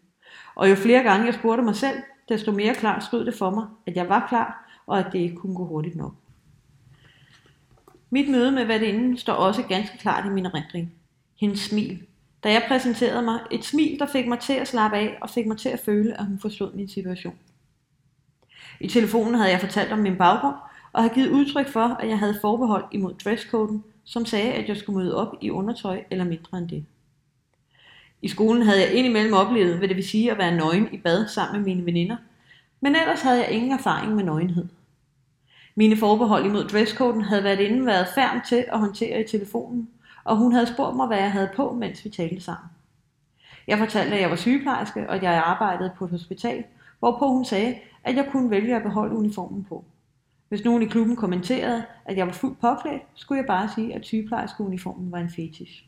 Og 0.54 0.70
jo 0.70 0.74
flere 0.74 1.02
gange 1.02 1.26
jeg 1.26 1.34
spurgte 1.34 1.62
mig 1.62 1.76
selv, 1.76 1.98
desto 2.28 2.52
mere 2.52 2.74
klart 2.74 3.04
stod 3.04 3.24
det 3.24 3.34
for 3.34 3.50
mig, 3.50 3.66
at 3.86 3.96
jeg 3.96 4.08
var 4.08 4.26
klar, 4.28 4.80
og 4.86 4.98
at 4.98 5.06
det 5.12 5.18
ikke 5.18 5.36
kunne 5.36 5.54
gå 5.56 5.64
hurtigt 5.64 5.96
nok. 5.96 6.14
Mit 8.10 8.30
møde 8.30 8.52
med 8.52 8.64
værtinden 8.64 9.16
står 9.16 9.32
også 9.32 9.62
ganske 9.62 9.98
klart 9.98 10.26
i 10.26 10.28
min 10.28 10.46
erindring. 10.46 10.92
Hendes 11.40 11.60
smil. 11.60 12.02
Da 12.44 12.52
jeg 12.52 12.64
præsenterede 12.68 13.22
mig, 13.22 13.40
et 13.50 13.64
smil, 13.64 13.98
der 13.98 14.06
fik 14.06 14.26
mig 14.26 14.38
til 14.38 14.52
at 14.52 14.68
slappe 14.68 14.96
af 14.96 15.18
og 15.20 15.30
fik 15.30 15.46
mig 15.46 15.58
til 15.58 15.68
at 15.68 15.80
føle, 15.80 16.20
at 16.20 16.26
hun 16.26 16.38
forstod 16.38 16.72
min 16.72 16.88
situation. 16.88 17.34
I 18.80 18.88
telefonen 18.88 19.34
havde 19.34 19.50
jeg 19.50 19.60
fortalt 19.60 19.92
om 19.92 19.98
min 19.98 20.16
baggrund, 20.16 20.54
og 20.92 21.02
havde 21.02 21.14
givet 21.14 21.28
udtryk 21.28 21.68
for, 21.68 21.96
at 22.00 22.08
jeg 22.08 22.18
havde 22.18 22.38
forbehold 22.40 22.84
imod 22.92 23.14
dresscoden, 23.24 23.84
som 24.04 24.26
sagde, 24.26 24.52
at 24.52 24.68
jeg 24.68 24.76
skulle 24.76 24.98
møde 24.98 25.16
op 25.16 25.34
i 25.40 25.50
undertøj 25.50 26.04
eller 26.10 26.24
mindre 26.24 26.58
end 26.58 26.68
det. 26.68 26.84
I 28.22 28.28
skolen 28.28 28.62
havde 28.62 28.80
jeg 28.80 28.92
indimellem 28.92 29.32
oplevet, 29.32 29.78
hvad 29.78 29.88
det 29.88 29.96
vil 29.96 30.08
sige 30.08 30.30
at 30.30 30.38
være 30.38 30.56
nøgen 30.56 30.88
i 30.92 30.96
bad 30.96 31.28
sammen 31.28 31.56
med 31.56 31.74
mine 31.74 31.86
veninder, 31.86 32.16
men 32.80 32.96
ellers 32.96 33.22
havde 33.22 33.38
jeg 33.38 33.50
ingen 33.50 33.72
erfaring 33.72 34.14
med 34.14 34.24
nøgenhed. 34.24 34.68
Mine 35.78 35.96
forbehold 35.96 36.46
imod 36.46 36.64
dresscoden 36.64 37.22
havde 37.22 37.44
været 37.44 37.60
inden 37.60 37.86
været 37.86 38.06
færm 38.14 38.40
til 38.48 38.64
at 38.68 38.78
håndtere 38.78 39.20
i 39.20 39.26
telefonen, 39.26 39.88
og 40.24 40.36
hun 40.36 40.52
havde 40.52 40.66
spurgt 40.66 40.96
mig, 40.96 41.06
hvad 41.06 41.18
jeg 41.18 41.32
havde 41.32 41.50
på, 41.56 41.72
mens 41.72 42.04
vi 42.04 42.10
talte 42.10 42.40
sammen. 42.40 42.70
Jeg 43.66 43.78
fortalte, 43.78 44.14
at 44.14 44.20
jeg 44.20 44.30
var 44.30 44.36
sygeplejerske, 44.36 45.08
og 45.08 45.16
at 45.16 45.22
jeg 45.22 45.42
arbejdede 45.46 45.92
på 45.98 46.04
et 46.04 46.10
hospital, 46.10 46.64
hvorpå 46.98 47.26
hun 47.28 47.44
sagde, 47.44 47.78
at 48.04 48.16
jeg 48.16 48.28
kunne 48.32 48.50
vælge 48.50 48.76
at 48.76 48.82
beholde 48.82 49.16
uniformen 49.16 49.64
på. 49.64 49.84
Hvis 50.48 50.64
nogen 50.64 50.82
i 50.82 50.86
klubben 50.86 51.16
kommenterede, 51.16 51.84
at 52.04 52.16
jeg 52.16 52.26
var 52.26 52.32
fuldt 52.32 52.60
påklædt, 52.60 53.02
skulle 53.14 53.38
jeg 53.38 53.46
bare 53.46 53.68
sige, 53.74 53.94
at 53.94 54.06
sygeplejerskeuniformen 54.06 55.12
var 55.12 55.18
en 55.18 55.30
fetish. 55.30 55.84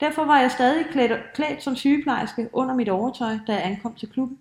Derfor 0.00 0.24
var 0.24 0.40
jeg 0.40 0.50
stadig 0.50 0.86
klædt, 0.90 1.12
klædt 1.34 1.62
som 1.62 1.76
sygeplejerske 1.76 2.48
under 2.52 2.74
mit 2.74 2.88
overtøj, 2.88 3.38
da 3.46 3.52
jeg 3.52 3.64
ankom 3.64 3.94
til 3.94 4.08
klubben, 4.08 4.38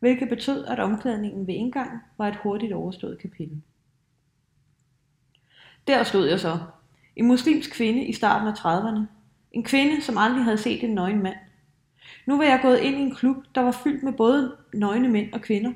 hvilket 0.00 0.28
betød, 0.28 0.64
at 0.64 0.78
omklædningen 0.78 1.46
ved 1.46 1.54
indgangen 1.54 2.00
var 2.18 2.28
et 2.28 2.36
hurtigt 2.36 2.72
overstået 2.72 3.18
kapitel. 3.18 3.62
Der 5.86 6.02
stod 6.02 6.28
jeg 6.28 6.40
så. 6.40 6.58
En 7.16 7.26
muslimsk 7.26 7.72
kvinde 7.72 8.04
i 8.04 8.12
starten 8.12 8.48
af 8.48 8.52
30'erne. 8.52 9.00
En 9.52 9.62
kvinde, 9.62 10.02
som 10.02 10.18
aldrig 10.18 10.44
havde 10.44 10.58
set 10.58 10.84
en 10.84 10.94
nøgen 10.94 11.22
mand. 11.22 11.36
Nu 12.26 12.36
var 12.36 12.44
jeg 12.44 12.58
gået 12.62 12.78
ind 12.78 12.96
i 12.96 13.00
en 13.00 13.14
klub, 13.14 13.36
der 13.54 13.60
var 13.60 13.72
fyldt 13.72 14.02
med 14.02 14.12
både 14.12 14.56
nøgne 14.74 15.08
mænd 15.08 15.32
og 15.32 15.40
kvinder, 15.40 15.72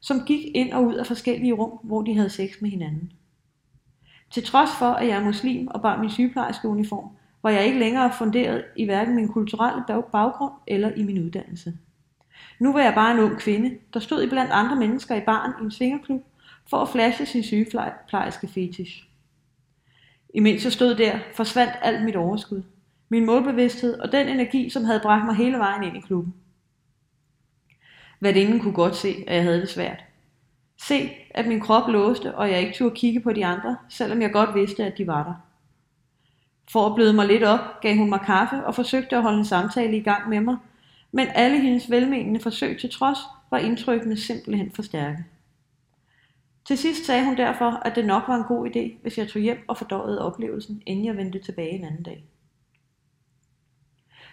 som 0.00 0.24
gik 0.26 0.40
ind 0.54 0.72
og 0.72 0.84
ud 0.84 0.94
af 0.94 1.06
forskellige 1.06 1.52
rum, 1.52 1.78
hvor 1.82 2.02
de 2.02 2.14
havde 2.14 2.30
sex 2.30 2.50
med 2.60 2.70
hinanden. 2.70 3.12
Til 4.30 4.44
trods 4.44 4.70
for, 4.78 4.86
at 4.86 5.08
jeg 5.08 5.16
er 5.16 5.24
muslim 5.24 5.68
og 5.68 5.82
bar 5.82 6.00
min 6.00 6.10
sygeplejerske 6.10 6.68
uniform, 6.68 7.08
var 7.42 7.50
jeg 7.50 7.64
ikke 7.64 7.78
længere 7.78 8.12
funderet 8.18 8.64
i 8.76 8.84
hverken 8.84 9.14
min 9.14 9.28
kulturelle 9.28 9.82
baggrund 10.12 10.52
eller 10.66 10.90
i 10.94 11.02
min 11.02 11.24
uddannelse. 11.24 11.78
Nu 12.58 12.72
var 12.72 12.80
jeg 12.80 12.94
bare 12.94 13.12
en 13.12 13.18
ung 13.18 13.38
kvinde, 13.38 13.78
der 13.94 14.00
stod 14.00 14.22
i 14.22 14.28
blandt 14.28 14.52
andre 14.52 14.76
mennesker 14.76 15.14
i 15.14 15.20
baren 15.20 15.52
i 15.60 15.64
en 15.64 15.70
svingerklub 15.70 16.22
for 16.70 16.76
at 16.76 16.88
flashe 16.88 17.26
sin 17.26 17.42
sygeplejerske 17.42 18.48
fetish. 18.48 19.08
Imens 20.34 20.64
jeg 20.64 20.72
stod 20.72 20.94
der, 20.94 21.18
forsvandt 21.34 21.72
alt 21.82 22.04
mit 22.04 22.16
overskud, 22.16 22.62
min 23.08 23.26
målbevidsthed 23.26 23.98
og 23.98 24.12
den 24.12 24.28
energi, 24.28 24.70
som 24.70 24.84
havde 24.84 25.00
bragt 25.00 25.24
mig 25.24 25.34
hele 25.34 25.58
vejen 25.58 25.82
ind 25.82 25.96
i 25.96 26.00
klubben. 26.00 26.34
Værtinden 28.20 28.60
kunne 28.60 28.74
godt 28.74 28.96
se, 28.96 29.24
at 29.26 29.36
jeg 29.36 29.42
havde 29.42 29.60
det 29.60 29.68
svært. 29.68 30.04
Se, 30.82 31.10
at 31.30 31.46
min 31.46 31.60
krop 31.60 31.88
låste, 31.88 32.34
og 32.34 32.50
jeg 32.50 32.60
ikke 32.60 32.74
turde 32.74 32.94
kigge 32.94 33.20
på 33.20 33.32
de 33.32 33.46
andre, 33.46 33.76
selvom 33.88 34.22
jeg 34.22 34.32
godt 34.32 34.54
vidste, 34.54 34.84
at 34.84 34.98
de 34.98 35.06
var 35.06 35.24
der. 35.24 35.34
For 36.72 36.86
at 36.86 36.94
bløde 36.94 37.12
mig 37.12 37.26
lidt 37.26 37.42
op, 37.42 37.80
gav 37.80 37.96
hun 37.96 38.08
mig 38.08 38.20
kaffe 38.20 38.64
og 38.64 38.74
forsøgte 38.74 39.16
at 39.16 39.22
holde 39.22 39.38
en 39.38 39.44
samtale 39.44 39.96
i 39.96 40.02
gang 40.02 40.28
med 40.28 40.40
mig, 40.40 40.56
men 41.12 41.26
alle 41.34 41.60
hendes 41.60 41.90
velmenende 41.90 42.40
forsøg 42.40 42.80
til 42.80 42.90
trods 42.90 43.18
var 43.50 43.58
indtrykkene 43.58 44.16
simpelthen 44.16 44.72
for 44.72 44.82
stærke. 44.82 45.24
Til 46.66 46.78
sidst 46.78 47.06
sagde 47.06 47.24
hun 47.24 47.36
derfor, 47.36 47.70
at 47.70 47.96
det 47.96 48.04
nok 48.06 48.22
var 48.28 48.34
en 48.34 48.44
god 48.44 48.68
idé, 48.68 49.02
hvis 49.02 49.18
jeg 49.18 49.28
tog 49.28 49.42
hjem 49.42 49.64
og 49.68 49.76
fordøjede 49.76 50.22
oplevelsen, 50.22 50.82
inden 50.86 51.04
jeg 51.04 51.16
vendte 51.16 51.38
tilbage 51.38 51.70
en 51.70 51.84
anden 51.84 52.02
dag. 52.02 52.24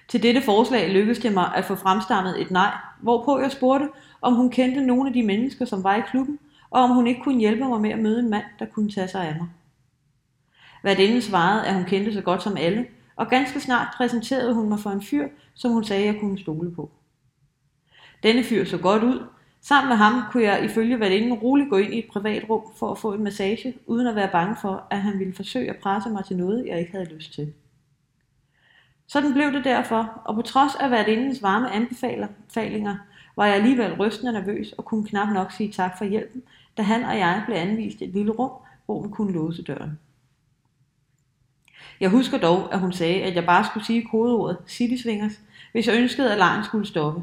Til 0.07 0.23
dette 0.23 0.41
forslag 0.41 0.89
lykkedes 0.89 1.19
det 1.19 1.33
mig 1.33 1.55
at 1.55 1.65
få 1.65 1.75
fremstammet 1.75 2.41
et 2.41 2.51
nej, 2.51 2.71
hvorpå 3.01 3.39
jeg 3.39 3.51
spurgte, 3.51 3.89
om 4.21 4.33
hun 4.33 4.49
kendte 4.49 4.81
nogle 4.81 5.07
af 5.07 5.13
de 5.13 5.23
mennesker, 5.23 5.65
som 5.65 5.83
var 5.83 5.95
i 5.95 6.01
klubben, 6.11 6.39
og 6.69 6.81
om 6.81 6.89
hun 6.89 7.07
ikke 7.07 7.21
kunne 7.21 7.39
hjælpe 7.39 7.65
mig 7.65 7.81
med 7.81 7.89
at 7.89 7.99
møde 7.99 8.19
en 8.19 8.29
mand, 8.29 8.45
der 8.59 8.65
kunne 8.65 8.91
tage 8.91 9.07
sig 9.07 9.27
af 9.27 9.35
mig. 9.35 9.47
Værtinden 10.83 11.21
svarede, 11.21 11.65
at 11.65 11.73
hun 11.73 11.85
kendte 11.85 12.13
så 12.13 12.21
godt 12.21 12.43
som 12.43 12.57
alle, 12.57 12.85
og 13.15 13.27
ganske 13.27 13.59
snart 13.59 13.87
præsenterede 13.97 14.53
hun 14.53 14.69
mig 14.69 14.79
for 14.79 14.89
en 14.89 15.01
fyr, 15.01 15.27
som 15.53 15.71
hun 15.71 15.83
sagde, 15.83 16.05
jeg 16.05 16.19
kunne 16.19 16.39
stole 16.39 16.75
på. 16.75 16.91
Denne 18.23 18.43
fyr 18.43 18.65
så 18.65 18.77
godt 18.77 19.03
ud. 19.03 19.25
Sammen 19.65 19.89
med 19.89 19.97
ham 19.97 20.21
kunne 20.32 20.43
jeg 20.43 20.65
ifølge 20.65 20.99
værtinden 20.99 21.34
roligt 21.34 21.69
gå 21.69 21.78
ind 21.78 21.93
i 21.93 21.99
et 21.99 22.10
privat 22.12 22.49
rum 22.49 22.63
for 22.76 22.91
at 22.91 22.97
få 22.97 23.13
en 23.13 23.23
massage, 23.23 23.73
uden 23.88 24.08
at 24.08 24.15
være 24.15 24.32
bange 24.32 24.56
for, 24.62 24.88
at 24.89 25.02
han 25.02 25.19
ville 25.19 25.34
forsøge 25.34 25.69
at 25.69 25.78
presse 25.78 26.10
mig 26.10 26.26
til 26.26 26.38
noget, 26.38 26.67
jeg 26.67 26.80
ikke 26.80 26.91
havde 26.91 27.13
lyst 27.13 27.34
til. 27.34 27.54
Sådan 29.08 29.34
blev 29.34 29.54
det 29.54 29.63
derfor, 29.63 30.21
og 30.26 30.36
på 30.36 30.41
trods 30.41 30.76
af 30.76 30.91
værtindens 30.91 31.41
varme 31.41 31.71
anbefalinger, 31.71 32.95
var 33.36 33.45
jeg 33.45 33.56
alligevel 33.56 33.93
rystende 33.93 34.32
nervøs 34.32 34.71
og 34.71 34.86
kunne 34.86 35.08
knap 35.08 35.34
nok 35.34 35.52
sige 35.52 35.71
tak 35.71 35.97
for 35.97 36.06
hjælpen, 36.06 36.43
da 36.78 36.82
han 36.82 37.04
og 37.04 37.17
jeg 37.17 37.43
blev 37.45 37.58
anvist 37.58 38.02
et 38.02 38.10
lille 38.10 38.32
rum, 38.32 38.52
hvor 38.86 39.02
man 39.02 39.12
kunne 39.12 39.34
låse 39.34 39.63
døren. 39.63 39.99
Jeg 41.99 42.10
husker 42.10 42.38
dog, 42.38 42.73
at 42.73 42.80
hun 42.80 42.93
sagde, 42.93 43.23
at 43.23 43.36
jeg 43.36 43.45
bare 43.45 43.65
skulle 43.65 43.86
sige 43.86 44.08
kodeordet 44.12 44.58
City 44.67 45.02
Swingers, 45.02 45.39
hvis 45.71 45.88
jeg 45.88 45.95
ønskede, 45.95 46.32
at 46.32 46.38
lejen 46.38 46.63
skulle 46.63 46.86
stoppe. 46.86 47.21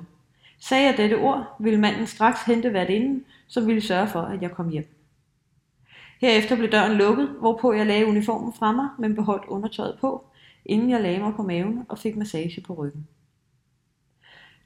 Sagde 0.60 0.86
jeg 0.86 0.96
dette 0.96 1.14
ord, 1.14 1.56
ville 1.60 1.80
manden 1.80 2.06
straks 2.06 2.42
hente 2.42 2.72
værtinden, 2.72 3.24
som 3.48 3.66
ville 3.66 3.80
sørge 3.80 4.08
for, 4.08 4.20
at 4.20 4.42
jeg 4.42 4.50
kom 4.50 4.68
hjem. 4.68 4.96
Herefter 6.20 6.56
blev 6.56 6.70
døren 6.70 6.96
lukket, 6.96 7.28
hvorpå 7.28 7.72
jeg 7.72 7.86
lagde 7.86 8.06
uniformen 8.06 8.52
fra 8.52 8.72
mig, 8.72 8.88
men 8.98 9.14
beholdt 9.14 9.44
undertøjet 9.48 9.98
på, 10.00 10.24
inden 10.64 10.90
jeg 10.90 11.00
lagde 11.00 11.18
mig 11.18 11.34
på 11.34 11.42
maven 11.42 11.86
og 11.88 11.98
fik 11.98 12.16
massage 12.16 12.60
på 12.60 12.74
ryggen. 12.74 13.06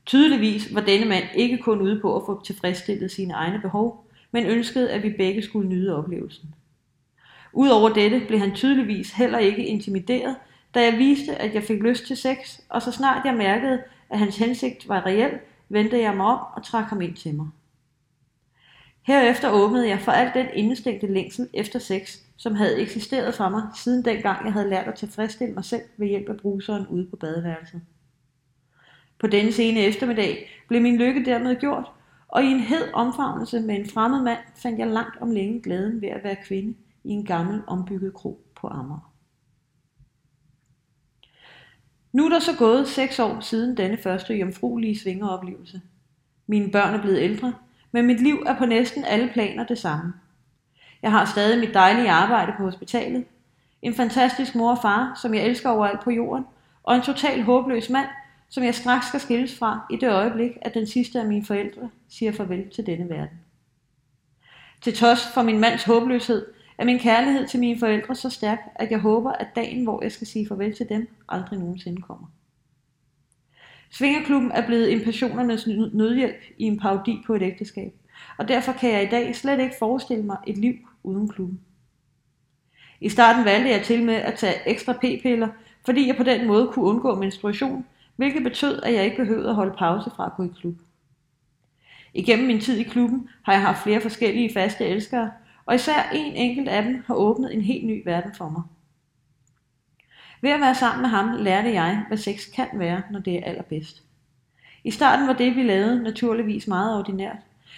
Tydeligvis 0.07 0.75
var 0.75 0.81
denne 0.81 1.07
mand 1.07 1.25
ikke 1.35 1.59
kun 1.59 1.81
ude 1.81 2.01
på 2.01 2.17
at 2.17 2.23
få 2.27 2.45
tilfredsstillet 2.45 3.11
sine 3.11 3.35
egne 3.35 3.61
behov, 3.61 4.07
men 4.31 4.47
ønskede, 4.47 4.91
at 4.91 5.03
vi 5.03 5.15
begge 5.17 5.43
skulle 5.43 5.69
nyde 5.69 5.97
oplevelsen. 5.97 6.55
Udover 7.53 7.89
dette 7.89 8.23
blev 8.27 8.39
han 8.39 8.55
tydeligvis 8.55 9.13
heller 9.13 9.39
ikke 9.39 9.67
intimideret, 9.67 10.37
da 10.75 10.85
jeg 10.85 10.99
viste, 10.99 11.37
at 11.37 11.55
jeg 11.55 11.63
fik 11.63 11.83
lyst 11.83 12.07
til 12.07 12.17
sex, 12.17 12.61
og 12.69 12.83
så 12.83 12.93
snart 12.93 13.25
jeg 13.25 13.35
mærkede, 13.35 13.83
at 14.11 14.19
hans 14.19 14.37
hensigt 14.37 14.89
var 14.89 15.07
reel, 15.07 15.39
vendte 15.75 15.99
jeg 15.99 16.17
mig 16.17 16.27
om 16.27 16.47
og 16.57 16.65
trak 16.65 16.85
ham 16.85 17.01
ind 17.01 17.17
til 17.17 17.35
mig. 17.35 17.49
Herefter 19.03 19.51
åbnede 19.51 19.89
jeg 19.89 20.01
for 20.01 20.13
alt 20.13 20.35
den 20.35 20.47
indestængte 20.55 21.07
længsel 21.07 21.49
efter 21.55 21.79
sex, 21.79 22.19
som 22.37 22.55
havde 22.55 22.81
eksisteret 22.81 23.35
for 23.35 23.49
mig, 23.49 23.63
siden 23.77 24.05
dengang 24.05 24.45
jeg 24.45 24.53
havde 24.53 24.71
lært 24.71 24.89
at 24.89 24.95
tilfredsstille 24.95 25.55
mig 25.55 25.65
selv 25.65 25.83
ved 25.97 26.07
hjælp 26.07 26.29
af 26.29 26.37
bruseren 26.37 26.87
ude 26.87 27.07
på 27.07 27.17
badeværelset. 27.17 27.83
På 29.19 29.27
denne 29.27 29.53
sene 29.53 29.81
eftermiddag 29.81 30.51
blev 30.69 30.83
min 30.83 30.97
lykke 30.97 31.25
dermed 31.25 31.57
gjort, 31.57 31.91
og 32.29 32.45
i 32.45 32.47
en 32.47 32.61
hed 32.61 32.93
omfavnelse 32.93 33.61
med 33.61 33.75
en 33.75 33.91
fremmed 33.91 34.23
mand 34.23 34.39
fandt 34.57 34.79
jeg 34.79 34.87
langt 34.87 35.21
om 35.21 35.31
længe 35.31 35.63
glæden 35.63 36.01
ved 36.01 36.09
at 36.09 36.25
være 36.25 36.37
kvinde 36.45 36.75
i 37.05 37.11
en 37.11 37.27
gammel 37.27 37.63
ombygget 37.67 38.15
kro 38.15 38.41
på 38.55 38.69
Amager. 38.69 39.14
Nu 42.15 42.25
er 42.25 42.29
der 42.29 42.39
så 42.39 42.57
gået 42.59 42.89
seks 42.89 43.19
år 43.19 43.41
siden 43.41 43.77
denne 43.77 43.97
første 43.97 44.35
jomfruelige 44.35 44.99
svingeroplevelse. 44.99 45.81
Mine 46.47 46.71
børn 46.71 46.95
er 46.95 47.01
blevet 47.01 47.19
ældre, 47.19 47.55
men 47.93 48.07
mit 48.07 48.23
liv 48.23 48.43
er 48.47 48.59
på 48.59 48.67
næsten 48.67 49.05
alle 49.05 49.31
planer 49.33 49.67
det 49.67 49.79
samme. 49.79 50.13
Jeg 51.03 51.11
har 51.11 51.25
stadig 51.25 51.61
mit 51.61 51.75
dejlige 51.75 52.11
arbejde 52.11 52.53
på 52.57 52.63
hospitalet, 52.63 53.25
en 53.83 53.95
fantastisk 53.95 54.55
mor 54.55 54.71
og 54.71 54.79
far, 54.83 55.19
som 55.23 55.35
jeg 55.35 55.47
elsker 55.47 55.71
overalt 55.71 56.01
på 56.01 56.11
jorden, 56.11 56.45
og 56.83 56.97
en 56.97 57.03
total 57.03 57.43
håbløs 57.43 57.91
mand, 57.91 58.09
som 58.49 58.65
jeg 58.65 58.75
straks 58.75 59.07
skal 59.07 59.21
skilles 59.21 59.59
fra 59.59 59.87
i 59.91 59.97
det 59.97 60.11
øjeblik, 60.11 60.51
at 60.63 60.75
den 60.75 60.87
sidste 60.87 61.21
af 61.21 61.27
mine 61.27 61.45
forældre 61.45 61.91
siger 62.09 62.33
farvel 62.33 62.71
til 62.71 62.87
denne 62.87 63.09
verden. 63.09 63.39
Til 64.83 64.95
trods 64.95 65.27
for 65.35 65.43
min 65.43 65.61
mands 65.61 65.85
håbløshed, 65.85 66.47
er 66.79 66.85
min 66.85 66.99
kærlighed 66.99 67.49
til 67.49 67.61
mine 67.61 67.79
forældre 67.79 68.15
så 68.15 68.31
stærk, 68.31 68.59
at 68.75 68.91
jeg 68.91 68.99
håber, 68.99 69.33
at 69.33 69.57
dagen, 69.57 69.85
hvor 69.85 70.03
jeg 70.03 70.13
skal 70.13 70.27
sige 70.27 70.49
farvel 70.49 70.77
til 70.77 70.89
dem, 70.89 71.09
aldrig 71.29 71.59
nogensinde 71.59 72.03
kommer. 72.03 72.27
Svingerklubben 73.91 74.53
er 74.53 74.67
blevet 74.67 74.93
en 74.93 75.05
passionernes 75.05 75.67
nødhjælp 75.93 76.43
i 76.59 76.65
en 76.65 76.81
parodi 76.81 77.23
på 77.27 77.35
et 77.35 77.43
ægteskab, 77.43 77.95
og 78.39 78.49
derfor 78.49 78.73
kan 78.73 78.91
jeg 78.91 79.03
i 79.03 79.11
dag 79.11 79.37
slet 79.37 79.61
ikke 79.61 79.75
forestille 79.79 80.23
mig 80.25 80.37
et 80.47 80.59
liv 80.59 80.75
uden 81.03 81.29
klubben. 81.29 81.61
I 83.01 83.09
starten 83.09 83.45
valgte 83.45 83.71
jeg 83.71 83.83
til 83.83 84.05
med 84.05 84.15
at 84.15 84.35
tage 84.35 84.69
ekstra 84.69 84.93
p-piller, 84.93 85.49
fordi 85.85 86.07
jeg 86.07 86.17
på 86.17 86.23
den 86.23 86.47
måde 86.47 86.69
kunne 86.73 86.85
undgå 86.85 87.15
menstruation, 87.15 87.87
hvilket 88.17 88.43
betød, 88.43 88.83
at 88.83 88.95
jeg 88.95 89.05
ikke 89.05 89.17
behøvede 89.17 89.49
at 89.49 89.55
holde 89.55 89.75
pause 89.79 90.11
fra 90.11 90.27
at 90.27 90.33
gå 90.37 90.45
i 90.45 90.51
klub. 90.61 90.75
Igennem 92.15 92.47
min 92.47 92.61
tid 92.61 92.79
i 92.79 92.83
klubben 92.83 93.29
har 93.43 93.53
jeg 93.53 93.63
haft 93.63 93.83
flere 93.83 94.01
forskellige 94.01 94.55
faste 94.55 94.87
elskere, 94.87 95.31
og 95.67 95.75
især 95.75 96.11
en 96.13 96.33
enkelt 96.37 96.69
af 96.69 96.83
dem 96.83 97.05
har 97.07 97.15
åbnet 97.15 97.55
en 97.55 97.61
helt 97.61 97.87
ny 97.87 98.03
verden 98.05 98.35
for 98.35 98.49
mig. 98.49 98.63
Ved 100.41 100.51
at 100.51 100.61
være 100.61 100.75
sammen 100.75 101.03
med 101.03 101.11
ham 101.11 101.37
lærte 101.39 101.73
jeg, 101.73 102.05
hvad 102.09 102.19
sex 102.19 102.51
kan 102.55 102.69
være, 102.75 103.03
når 103.11 103.21
det 103.21 103.35
er 103.35 103.45
allerbedst. 103.45 104.03
I 104.85 104.91
starten 104.91 105.27
var 105.27 105.33
det, 105.33 105.57
vi 105.57 105.63
lavede, 105.63 106.03
naturligvis 106.03 106.67
meget 106.67 106.99
ordinært, 106.99 107.37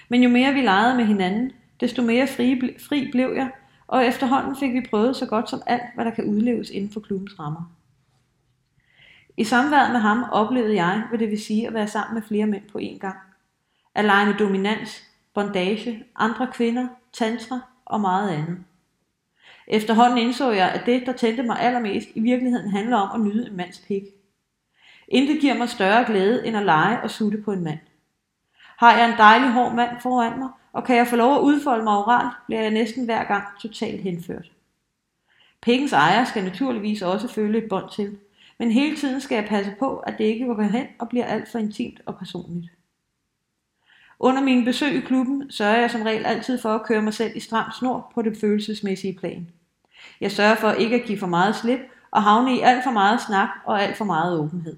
men 0.08 0.22
jo 0.22 0.28
mere 0.28 0.52
vi 0.52 0.60
legede 0.60 0.96
med 0.96 1.04
hinanden, 1.04 1.52
desto 1.80 2.02
mere 2.02 2.26
fri, 2.26 2.60
fri 2.88 3.08
blev 3.12 3.32
jeg, 3.36 3.50
og 3.86 4.06
efterhånden 4.06 4.56
fik 4.56 4.72
vi 4.72 4.86
prøvet 4.90 5.16
så 5.16 5.26
godt 5.26 5.50
som 5.50 5.62
alt, 5.66 5.94
hvad 5.94 6.04
der 6.04 6.10
kan 6.10 6.24
udleves 6.24 6.70
inden 6.70 6.90
for 6.90 7.00
klubbens 7.00 7.38
rammer. 7.38 7.72
I 9.36 9.44
samværet 9.44 9.92
med 9.92 10.00
ham 10.00 10.24
oplevede 10.32 10.74
jeg, 10.74 11.02
hvad 11.08 11.18
det 11.18 11.30
vil 11.30 11.44
sige 11.44 11.66
at 11.66 11.74
være 11.74 11.88
sammen 11.88 12.14
med 12.14 12.22
flere 12.22 12.46
mænd 12.46 12.62
på 12.72 12.78
én 12.78 12.98
gang. 12.98 13.16
At 13.94 14.04
lege 14.04 14.26
med 14.26 14.34
dominans, 14.34 15.02
bondage, 15.34 16.04
andre 16.16 16.48
kvinder, 16.52 16.88
tantra 17.12 17.60
og 17.86 18.00
meget 18.00 18.30
andet. 18.30 18.58
Efterhånden 19.68 20.18
indså 20.18 20.50
jeg, 20.50 20.70
at 20.70 20.86
det, 20.86 21.06
der 21.06 21.12
tændte 21.12 21.42
mig 21.42 21.60
allermest, 21.60 22.08
i 22.14 22.20
virkeligheden 22.20 22.70
handler 22.70 22.96
om 22.96 23.20
at 23.20 23.26
nyde 23.26 23.50
en 23.50 23.56
mands 23.56 23.78
pik. 23.88 24.02
Intet 25.08 25.40
giver 25.40 25.54
mig 25.54 25.68
større 25.68 26.04
glæde, 26.04 26.46
end 26.46 26.56
at 26.56 26.64
lege 26.64 27.02
og 27.02 27.10
sutte 27.10 27.38
på 27.38 27.52
en 27.52 27.64
mand. 27.64 27.78
Har 28.78 28.98
jeg 28.98 29.10
en 29.10 29.18
dejlig 29.18 29.52
hård 29.52 29.74
mand 29.74 29.90
foran 30.00 30.38
mig, 30.38 30.48
og 30.72 30.84
kan 30.84 30.96
jeg 30.96 31.06
få 31.06 31.16
lov 31.16 31.34
at 31.36 31.40
udfolde 31.40 31.84
mig 31.84 31.96
oralt, 31.98 32.32
bliver 32.46 32.62
jeg 32.62 32.70
næsten 32.70 33.04
hver 33.04 33.24
gang 33.24 33.44
totalt 33.60 34.00
henført. 34.00 34.50
Pikkens 35.62 35.92
ejer 35.92 36.24
skal 36.24 36.44
naturligvis 36.44 37.02
også 37.02 37.28
føle 37.28 37.58
et 37.58 37.68
bånd 37.68 37.90
til, 37.90 38.18
men 38.58 38.70
hele 38.70 38.96
tiden 38.96 39.20
skal 39.20 39.36
jeg 39.36 39.44
passe 39.48 39.74
på, 39.78 39.96
at 39.96 40.14
det 40.18 40.24
ikke 40.24 40.46
går 40.46 40.62
hen 40.62 40.86
og 40.98 41.08
bliver 41.08 41.24
alt 41.24 41.48
for 41.52 41.58
intimt 41.58 42.00
og 42.06 42.18
personligt. 42.18 42.75
Under 44.18 44.42
mine 44.42 44.64
besøg 44.64 44.94
i 44.94 45.00
klubben 45.00 45.50
sørger 45.50 45.76
jeg 45.76 45.90
som 45.90 46.02
regel 46.02 46.26
altid 46.26 46.58
for 46.58 46.68
at 46.68 46.86
køre 46.86 47.02
mig 47.02 47.14
selv 47.14 47.36
i 47.36 47.40
stram 47.40 47.72
snor 47.72 48.12
på 48.14 48.22
det 48.22 48.38
følelsesmæssige 48.40 49.18
plan. 49.18 49.48
Jeg 50.20 50.32
sørger 50.32 50.54
for 50.54 50.70
ikke 50.70 50.96
at 50.96 51.06
give 51.06 51.18
for 51.18 51.26
meget 51.26 51.56
slip 51.56 51.80
og 52.10 52.22
havne 52.22 52.56
i 52.56 52.60
alt 52.60 52.84
for 52.84 52.90
meget 52.90 53.20
snak 53.20 53.48
og 53.64 53.82
alt 53.82 53.96
for 53.96 54.04
meget 54.04 54.38
åbenhed. 54.38 54.76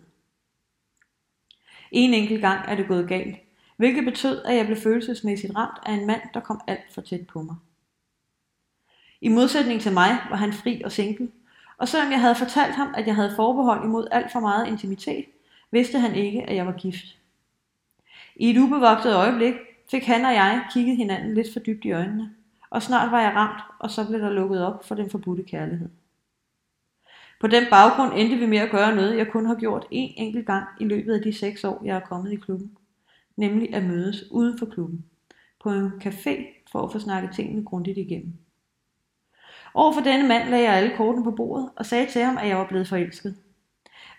En 1.90 2.14
enkelt 2.14 2.40
gang 2.40 2.60
er 2.68 2.74
det 2.74 2.88
gået 2.88 3.08
galt, 3.08 3.36
hvilket 3.76 4.04
betød, 4.04 4.42
at 4.44 4.56
jeg 4.56 4.66
blev 4.66 4.76
følelsesmæssigt 4.76 5.56
ramt 5.56 5.78
af 5.86 5.92
en 5.92 6.06
mand, 6.06 6.20
der 6.34 6.40
kom 6.40 6.60
alt 6.66 6.92
for 6.94 7.00
tæt 7.00 7.26
på 7.26 7.42
mig. 7.42 7.56
I 9.20 9.28
modsætning 9.28 9.80
til 9.80 9.92
mig 9.92 10.18
var 10.30 10.36
han 10.36 10.52
fri 10.52 10.82
og 10.84 10.92
single, 10.92 11.28
og 11.78 11.88
selvom 11.88 12.12
jeg 12.12 12.20
havde 12.20 12.34
fortalt 12.34 12.74
ham, 12.74 12.94
at 12.96 13.06
jeg 13.06 13.14
havde 13.14 13.32
forbehold 13.36 13.84
imod 13.84 14.08
alt 14.10 14.32
for 14.32 14.40
meget 14.40 14.68
intimitet, 14.68 15.24
vidste 15.70 15.98
han 15.98 16.14
ikke, 16.14 16.42
at 16.42 16.56
jeg 16.56 16.66
var 16.66 16.72
gift. 16.72 17.18
I 18.38 18.50
et 18.50 18.58
ubevogtet 18.58 19.14
øjeblik 19.14 19.54
fik 19.90 20.04
han 20.04 20.24
og 20.24 20.32
jeg 20.32 20.64
kigget 20.72 20.96
hinanden 20.96 21.34
lidt 21.34 21.52
for 21.52 21.60
dybt 21.60 21.84
i 21.84 21.92
øjnene, 21.92 22.30
og 22.70 22.82
snart 22.82 23.12
var 23.12 23.20
jeg 23.20 23.32
ramt, 23.34 23.62
og 23.78 23.90
så 23.90 24.06
blev 24.08 24.20
der 24.20 24.30
lukket 24.30 24.66
op 24.66 24.84
for 24.84 24.94
den 24.94 25.10
forbudte 25.10 25.42
kærlighed. 25.42 25.88
På 27.40 27.46
den 27.46 27.64
baggrund 27.70 28.12
endte 28.16 28.36
vi 28.36 28.46
med 28.46 28.58
at 28.58 28.70
gøre 28.70 28.96
noget, 28.96 29.16
jeg 29.16 29.28
kun 29.28 29.46
har 29.46 29.54
gjort 29.54 29.84
én 29.84 30.14
enkelt 30.16 30.46
gang 30.46 30.64
i 30.80 30.84
løbet 30.84 31.14
af 31.14 31.22
de 31.22 31.32
seks 31.32 31.64
år, 31.64 31.82
jeg 31.84 31.96
er 31.96 32.00
kommet 32.00 32.32
i 32.32 32.36
klubben. 32.36 32.76
Nemlig 33.36 33.74
at 33.74 33.84
mødes 33.84 34.24
uden 34.30 34.58
for 34.58 34.66
klubben. 34.66 35.04
På 35.62 35.70
en 35.70 35.92
café 36.04 36.64
for 36.72 36.82
at 36.82 36.92
få 36.92 36.98
snakket 36.98 37.30
tingene 37.34 37.64
grundigt 37.64 37.98
igennem. 37.98 38.32
Over 39.74 39.92
for 39.92 40.00
denne 40.00 40.28
mand 40.28 40.48
lagde 40.48 40.64
jeg 40.64 40.74
alle 40.76 40.96
kortene 40.96 41.24
på 41.24 41.30
bordet 41.30 41.70
og 41.76 41.86
sagde 41.86 42.06
til 42.06 42.22
ham, 42.22 42.38
at 42.38 42.48
jeg 42.48 42.56
var 42.56 42.66
blevet 42.66 42.88
forelsket. 42.88 43.36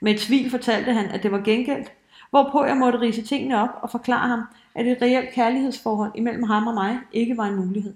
Med 0.02 0.14
et 0.14 0.20
svil 0.20 0.50
fortalte 0.50 0.94
han, 0.94 1.06
at 1.06 1.24
det 1.24 1.32
var 1.32 1.42
gengældt, 1.42 1.92
hvorpå 2.30 2.66
jeg 2.66 2.78
måtte 2.78 3.02
rise 3.02 3.22
tingene 3.22 3.62
op 3.62 3.70
og 3.82 3.90
forklare 3.90 4.28
ham, 4.28 4.44
at 4.76 4.88
et 4.88 5.02
reelt 5.02 5.30
kærlighedsforhold 5.30 6.12
imellem 6.16 6.44
ham 6.44 6.68
og 6.68 6.74
mig 6.74 7.00
ikke 7.12 7.38
var 7.38 7.46
en 7.46 7.56
mulighed. 7.56 7.94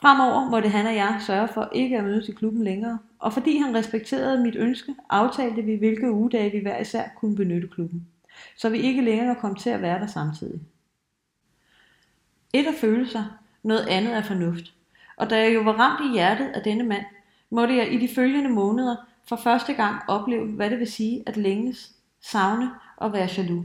Fremover 0.00 0.50
måtte 0.50 0.68
han 0.68 0.86
og 0.86 0.94
jeg 0.94 1.20
sørge 1.26 1.48
for 1.48 1.68
ikke 1.72 1.98
at 1.98 2.04
mødes 2.04 2.28
i 2.28 2.32
klubben 2.32 2.64
længere, 2.64 2.98
og 3.18 3.32
fordi 3.32 3.58
han 3.58 3.74
respekterede 3.74 4.42
mit 4.42 4.56
ønske, 4.56 4.94
aftalte 5.10 5.62
vi, 5.62 5.74
hvilke 5.74 6.10
ugedage 6.10 6.50
vi 6.50 6.58
hver 6.58 6.78
især 6.78 7.04
kunne 7.16 7.36
benytte 7.36 7.68
klubben, 7.68 8.06
så 8.56 8.68
vi 8.68 8.78
ikke 8.78 9.02
længere 9.02 9.34
kom 9.34 9.54
til 9.54 9.70
at 9.70 9.82
være 9.82 10.00
der 10.00 10.06
samtidig. 10.06 10.60
Et 12.52 12.66
af 12.66 12.74
følelser, 12.74 13.24
noget 13.62 13.86
andet 13.86 14.16
er 14.16 14.22
fornuft. 14.22 14.74
Og 15.16 15.30
da 15.30 15.38
jeg 15.38 15.54
jo 15.54 15.60
var 15.60 15.72
ramt 15.72 16.10
i 16.10 16.12
hjertet 16.12 16.48
af 16.48 16.62
denne 16.62 16.84
mand, 16.84 17.04
måtte 17.50 17.76
jeg 17.76 17.92
i 17.92 17.98
de 17.98 18.14
følgende 18.14 18.50
måneder 18.50 18.96
for 19.28 19.36
første 19.36 19.74
gang 19.74 20.02
opleve, 20.08 20.46
hvad 20.46 20.70
det 20.70 20.78
vil 20.78 20.92
sige 20.92 21.22
at 21.26 21.36
længes, 21.36 21.92
savne 22.22 22.70
og 22.96 23.12
være 23.12 23.28
jaloux. 23.36 23.64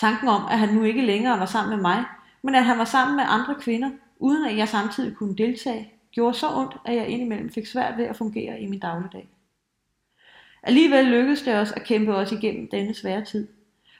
Tanken 0.00 0.28
om, 0.28 0.42
at 0.50 0.58
han 0.58 0.74
nu 0.74 0.82
ikke 0.82 1.06
længere 1.06 1.40
var 1.40 1.46
sammen 1.46 1.76
med 1.76 1.82
mig, 1.82 2.04
men 2.42 2.54
at 2.54 2.64
han 2.64 2.78
var 2.78 2.84
sammen 2.84 3.16
med 3.16 3.24
andre 3.28 3.54
kvinder, 3.60 3.90
uden 4.18 4.46
at 4.46 4.56
jeg 4.56 4.68
samtidig 4.68 5.16
kunne 5.16 5.36
deltage, 5.36 5.92
gjorde 6.10 6.34
så 6.34 6.54
ondt, 6.54 6.76
at 6.84 6.96
jeg 6.96 7.08
indimellem 7.08 7.52
fik 7.52 7.66
svært 7.66 7.98
ved 7.98 8.04
at 8.04 8.16
fungere 8.16 8.60
i 8.60 8.66
min 8.66 8.80
dagligdag. 8.80 9.28
Alligevel 10.62 11.04
lykkedes 11.04 11.42
det 11.42 11.54
os 11.54 11.72
at 11.72 11.84
kæmpe 11.84 12.14
os 12.14 12.32
igennem 12.32 12.68
denne 12.70 12.94
svære 12.94 13.24
tid. 13.24 13.48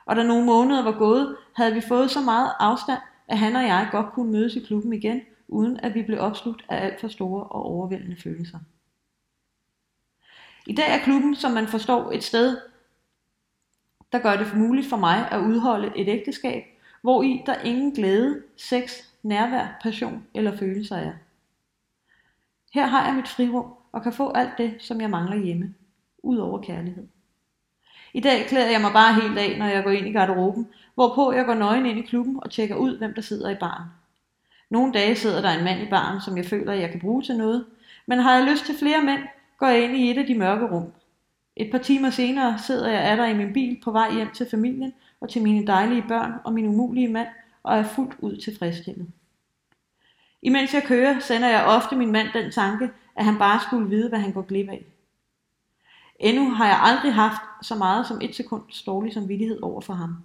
Og 0.07 0.17
da 0.17 0.23
nogle 0.23 0.47
måneder 0.47 0.83
var 0.83 0.99
gået, 0.99 1.37
havde 1.57 1.75
vi 1.75 1.81
fået 1.81 2.11
så 2.11 2.21
meget 2.21 2.53
afstand, 2.59 3.01
at 3.29 3.39
han 3.39 3.57
og 3.57 3.63
jeg 3.63 3.89
godt 3.93 4.13
kunne 4.13 4.33
mødes 4.33 4.55
i 4.55 4.61
klubben 4.61 4.93
igen, 4.93 5.21
uden 5.49 5.81
at 5.81 5.95
vi 5.95 6.03
blev 6.03 6.21
opslugt 6.21 6.65
af 6.69 6.85
alt 6.85 7.01
for 7.01 7.09
store 7.09 7.45
og 7.45 7.63
overvældende 7.63 8.17
følelser. 8.23 8.59
I 10.67 10.75
dag 10.75 10.91
er 10.91 11.05
klubben, 11.05 11.35
som 11.35 11.53
man 11.53 11.67
forstår, 11.67 12.13
et 12.13 12.25
sted, 12.25 12.59
der 14.13 14.19
gør 14.19 14.37
det 14.37 14.57
muligt 14.57 14.89
for 14.89 14.97
mig 14.97 15.29
at 15.31 15.41
udholde 15.41 15.93
et 15.97 16.09
ægteskab, 16.09 16.63
hvor 17.03 17.23
i 17.23 17.43
der 17.47 17.55
ingen 17.61 17.93
glæde, 17.93 18.43
sex, 18.57 18.93
nærvær, 19.23 19.79
passion 19.83 20.27
eller 20.35 20.57
følelser 20.57 20.97
er. 20.97 21.13
Her 22.75 22.87
har 22.87 23.07
jeg 23.07 23.15
mit 23.15 23.29
frirum 23.29 23.75
og 23.93 24.03
kan 24.03 24.13
få 24.13 24.33
alt 24.33 24.59
det, 24.59 24.75
som 24.79 25.01
jeg 25.01 25.11
mangler 25.11 25.37
hjemme, 25.37 25.75
ud 26.23 26.39
over 26.39 26.63
kærlighed. 26.63 27.07
I 28.15 28.21
dag 28.21 28.47
klæder 28.47 28.71
jeg 28.71 28.81
mig 28.81 28.93
bare 28.93 29.15
helt 29.15 29.39
af, 29.39 29.59
når 29.59 29.67
jeg 29.67 29.85
går 29.85 29.91
ind 29.91 30.07
i 30.07 30.13
garderoben, 30.13 30.69
hvorpå 30.95 31.33
jeg 31.33 31.47
går 31.47 31.55
nøgen 31.55 31.87
ind 31.87 31.99
i 31.99 32.03
klubben 32.03 32.41
og 32.43 32.51
tjekker 32.51 32.77
ud, 32.77 32.99
hvem 32.99 33.15
der 33.15 33.23
sidder 33.23 33.51
i 33.51 33.55
baren. 33.55 33.89
Nogle 34.71 34.93
dage 34.93 35.17
sidder 35.17 35.41
der 35.41 35.51
en 35.51 35.65
mand 35.65 35.83
i 35.83 35.91
baren, 35.91 36.21
som 36.21 36.37
jeg 36.37 36.47
føler, 36.47 36.73
jeg 36.73 36.91
kan 36.91 37.01
bruge 37.01 37.23
til 37.23 37.37
noget, 37.37 37.67
men 38.07 38.19
har 38.19 38.35
jeg 38.35 38.51
lyst 38.51 38.67
til 38.67 38.79
flere 38.79 39.03
mænd, 39.03 39.23
går 39.59 39.67
jeg 39.67 39.85
ind 39.85 39.97
i 39.97 40.11
et 40.11 40.19
af 40.19 40.27
de 40.27 40.39
mørke 40.39 40.67
rum. 40.67 40.93
Et 41.57 41.71
par 41.71 41.79
timer 41.79 42.11
senere 42.11 42.59
sidder 42.59 42.91
jeg 42.91 43.01
af 43.01 43.17
der 43.17 43.27
i 43.27 43.37
min 43.37 43.53
bil 43.53 43.81
på 43.85 43.91
vej 43.91 44.15
hjem 44.15 44.31
til 44.31 44.47
familien 44.51 44.93
og 45.21 45.29
til 45.29 45.43
mine 45.43 45.67
dejlige 45.67 46.05
børn 46.09 46.33
og 46.45 46.53
min 46.53 46.69
umulige 46.69 47.09
mand 47.09 47.29
og 47.63 47.79
er 47.79 47.83
fuldt 47.83 48.15
ud 48.19 48.37
tilfredsstillet. 48.37 49.07
Imens 50.43 50.75
jeg 50.75 50.83
kører, 50.83 51.19
sender 51.19 51.49
jeg 51.49 51.65
ofte 51.65 51.97
min 51.97 52.13
mand 52.13 52.29
den 52.35 52.51
tanke, 52.51 52.91
at 53.17 53.25
han 53.25 53.39
bare 53.39 53.61
skulle 53.61 53.89
vide, 53.89 54.09
hvad 54.09 54.19
han 54.19 54.33
går 54.33 54.43
glip 54.43 54.69
af. 54.69 54.85
Endnu 56.21 56.51
har 56.51 56.67
jeg 56.67 56.81
aldrig 56.83 57.15
haft 57.15 57.43
så 57.63 57.75
meget 57.75 58.07
som 58.07 58.21
et 58.23 58.35
sekund 58.35 58.85
dårlig 58.87 59.13
samvittighed 59.13 59.63
over 59.63 59.81
for 59.81 59.93
ham. 59.93 60.17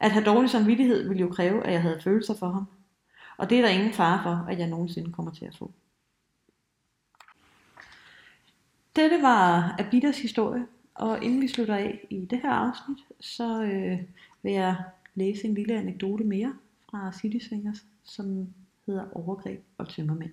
At 0.00 0.10
have 0.10 0.24
dårlig 0.24 0.50
samvittighed 0.50 1.08
ville 1.08 1.20
jo 1.20 1.28
kræve, 1.28 1.66
at 1.66 1.72
jeg 1.72 1.82
havde 1.82 2.00
følelser 2.04 2.34
for 2.34 2.48
ham. 2.48 2.66
Og 3.36 3.50
det 3.50 3.58
er 3.58 3.62
der 3.62 3.68
ingen 3.68 3.92
fare 3.92 4.20
for, 4.22 4.46
at 4.48 4.58
jeg 4.58 4.66
nogensinde 4.66 5.12
kommer 5.12 5.32
til 5.32 5.44
at 5.44 5.56
få. 5.56 5.70
Dette 8.96 9.22
var 9.22 9.74
Abidas 9.78 10.22
historie, 10.22 10.66
og 10.94 11.24
inden 11.24 11.40
vi 11.40 11.48
slutter 11.48 11.74
af 11.74 12.06
i 12.10 12.24
det 12.24 12.40
her 12.42 12.50
afsnit, 12.50 12.98
så 13.20 13.62
øh, 13.62 13.98
vil 14.42 14.52
jeg 14.52 14.76
læse 15.14 15.44
en 15.44 15.54
lille 15.54 15.74
anekdote 15.74 16.24
mere 16.24 16.54
fra 16.90 17.12
City 17.12 17.46
Swingers, 17.46 17.84
som 18.04 18.54
hedder 18.86 19.10
overgreb 19.12 19.64
og 19.78 19.88
tømmermænd. 19.88 20.32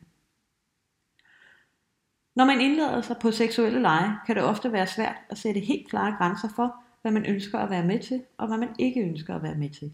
Når 2.35 2.45
man 2.45 2.61
indlader 2.61 3.01
sig 3.01 3.17
på 3.21 3.31
seksuelle 3.31 3.81
lege, 3.81 4.17
kan 4.25 4.35
det 4.35 4.43
ofte 4.43 4.71
være 4.71 4.87
svært 4.87 5.15
at 5.29 5.37
sætte 5.37 5.59
helt 5.59 5.89
klare 5.89 6.15
grænser 6.17 6.49
for, 6.55 6.75
hvad 7.01 7.11
man 7.11 7.25
ønsker 7.25 7.59
at 7.59 7.69
være 7.69 7.85
med 7.85 7.99
til, 7.99 8.23
og 8.37 8.47
hvad 8.47 8.57
man 8.57 8.69
ikke 8.79 9.01
ønsker 9.01 9.35
at 9.35 9.43
være 9.43 9.55
med 9.55 9.69
til. 9.69 9.93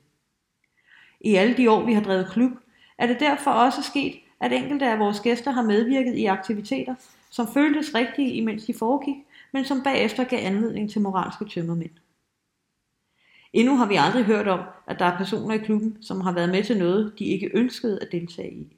I 1.22 1.36
alle 1.36 1.58
de 1.58 1.72
år, 1.72 1.86
vi 1.86 1.94
har 1.94 2.02
drevet 2.02 2.30
klub, 2.32 2.52
er 2.98 3.08
det 3.08 3.20
derfor 3.20 3.52
også 3.52 3.84
sket, 3.84 4.16
at 4.40 4.54
enkelte 4.54 4.86
af 4.86 5.00
vores 5.00 5.20
gæster 5.20 5.52
har 5.52 5.62
medvirket 5.62 6.16
i 6.16 6.26
aktiviteter, 6.26 6.96
som 7.36 7.48
føltes 7.54 7.96
rigtige, 7.96 8.34
imens 8.34 8.66
de 8.66 8.74
foregik, 8.74 9.16
men 9.52 9.66
som 9.66 9.84
bagefter 9.84 10.24
gav 10.24 10.40
anledning 10.46 10.92
til 10.92 11.02
moralske 11.02 11.46
tømmermænd. 11.46 11.92
Endnu 13.54 13.76
har 13.76 13.86
vi 13.86 13.96
aldrig 13.96 14.26
hørt 14.26 14.48
om, 14.48 14.60
at 14.88 15.00
der 15.00 15.06
er 15.06 15.18
personer 15.18 15.56
i 15.56 15.58
klubben, 15.58 15.98
som 16.02 16.22
har 16.22 16.32
været 16.32 16.50
med 16.50 16.64
til 16.64 16.78
noget, 16.78 17.14
de 17.20 17.26
ikke 17.26 17.52
ønskede 17.54 18.00
at 18.02 18.12
deltage 18.12 18.54
i. 18.54 18.76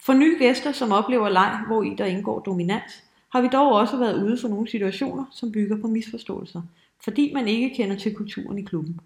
For 0.00 0.14
nye 0.14 0.38
gæster, 0.38 0.72
som 0.72 0.92
oplever 0.92 1.28
leg, 1.28 1.64
hvor 1.66 1.82
i 1.82 1.94
der 1.98 2.04
indgår 2.04 2.40
dominans, 2.40 3.04
har 3.32 3.40
vi 3.40 3.48
dog 3.48 3.72
også 3.72 3.96
været 3.96 4.22
ude 4.22 4.38
for 4.40 4.48
nogle 4.48 4.68
situationer, 4.68 5.24
som 5.32 5.52
bygger 5.52 5.80
på 5.80 5.86
misforståelser, 5.86 6.62
fordi 7.04 7.32
man 7.34 7.48
ikke 7.48 7.76
kender 7.76 7.96
til 7.96 8.14
kulturen 8.14 8.58
i 8.58 8.62
klubben. 8.62 9.00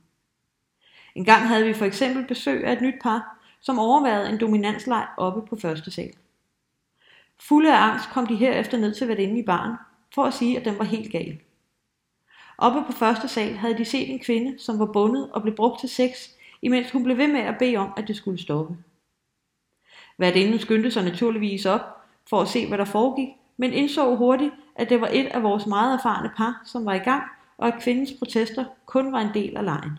En 1.14 1.24
gang 1.24 1.48
havde 1.48 1.66
vi 1.66 1.74
for 1.74 1.84
eksempel 1.84 2.26
besøg 2.26 2.64
af 2.64 2.72
et 2.72 2.82
nyt 2.82 3.02
par, 3.02 3.38
som 3.60 3.78
overvejede 3.78 4.30
en 4.30 4.40
dominansleg 4.40 5.06
oppe 5.16 5.42
på 5.46 5.56
første 5.56 5.90
sal. 5.90 6.14
Fulde 7.40 7.74
af 7.74 7.83
angst 7.83 8.11
kom 8.11 8.26
de 8.26 8.37
herefter 8.37 8.79
ned 8.79 8.94
til 8.94 9.09
værtinden 9.09 9.37
i 9.37 9.42
baren, 9.42 9.76
for 10.14 10.24
at 10.24 10.35
sige, 10.35 10.59
at 10.59 10.64
den 10.64 10.79
var 10.79 10.85
helt 10.85 11.12
gal. 11.12 11.38
Oppe 12.59 12.83
på 12.87 12.92
første 12.92 13.29
sal 13.29 13.55
havde 13.55 13.79
de 13.79 13.85
set 13.85 14.11
en 14.11 14.18
kvinde, 14.18 14.59
som 14.59 14.79
var 14.79 14.87
bundet 14.87 15.31
og 15.33 15.42
blev 15.42 15.55
brugt 15.55 15.81
til 15.81 15.88
sex, 15.88 16.29
imens 16.62 16.90
hun 16.90 17.05
blev 17.05 17.16
ved 17.16 17.29
med 17.29 17.40
at 17.40 17.59
bede 17.59 17.76
om, 17.76 17.92
at 17.96 18.09
det 18.09 18.16
skulle 18.16 18.42
stoppe. 18.42 18.76
Værtinden 20.18 20.59
skyndte 20.59 20.90
sig 20.90 21.05
naturligvis 21.05 21.66
op 21.66 21.81
for 22.31 22.40
at 22.40 22.48
se, 22.48 22.68
hvad 22.68 22.79
der 22.79 22.85
foregik, 22.85 23.29
men 23.57 23.72
indså 23.72 24.16
hurtigt, 24.16 24.55
at 24.76 24.88
det 24.88 25.00
var 25.00 25.09
et 25.12 25.26
af 25.26 25.42
vores 25.42 25.66
meget 25.66 25.98
erfarne 25.98 26.31
par, 26.37 26.62
som 26.64 26.87
var 26.87 26.94
i 26.94 26.98
gang, 26.98 27.22
og 27.59 27.68
at 27.68 27.83
kvindens 27.83 28.12
protester 28.18 28.64
kun 28.87 29.12
var 29.12 29.20
en 29.20 29.35
del 29.35 29.57
af 29.57 29.64
lejen. 29.64 29.98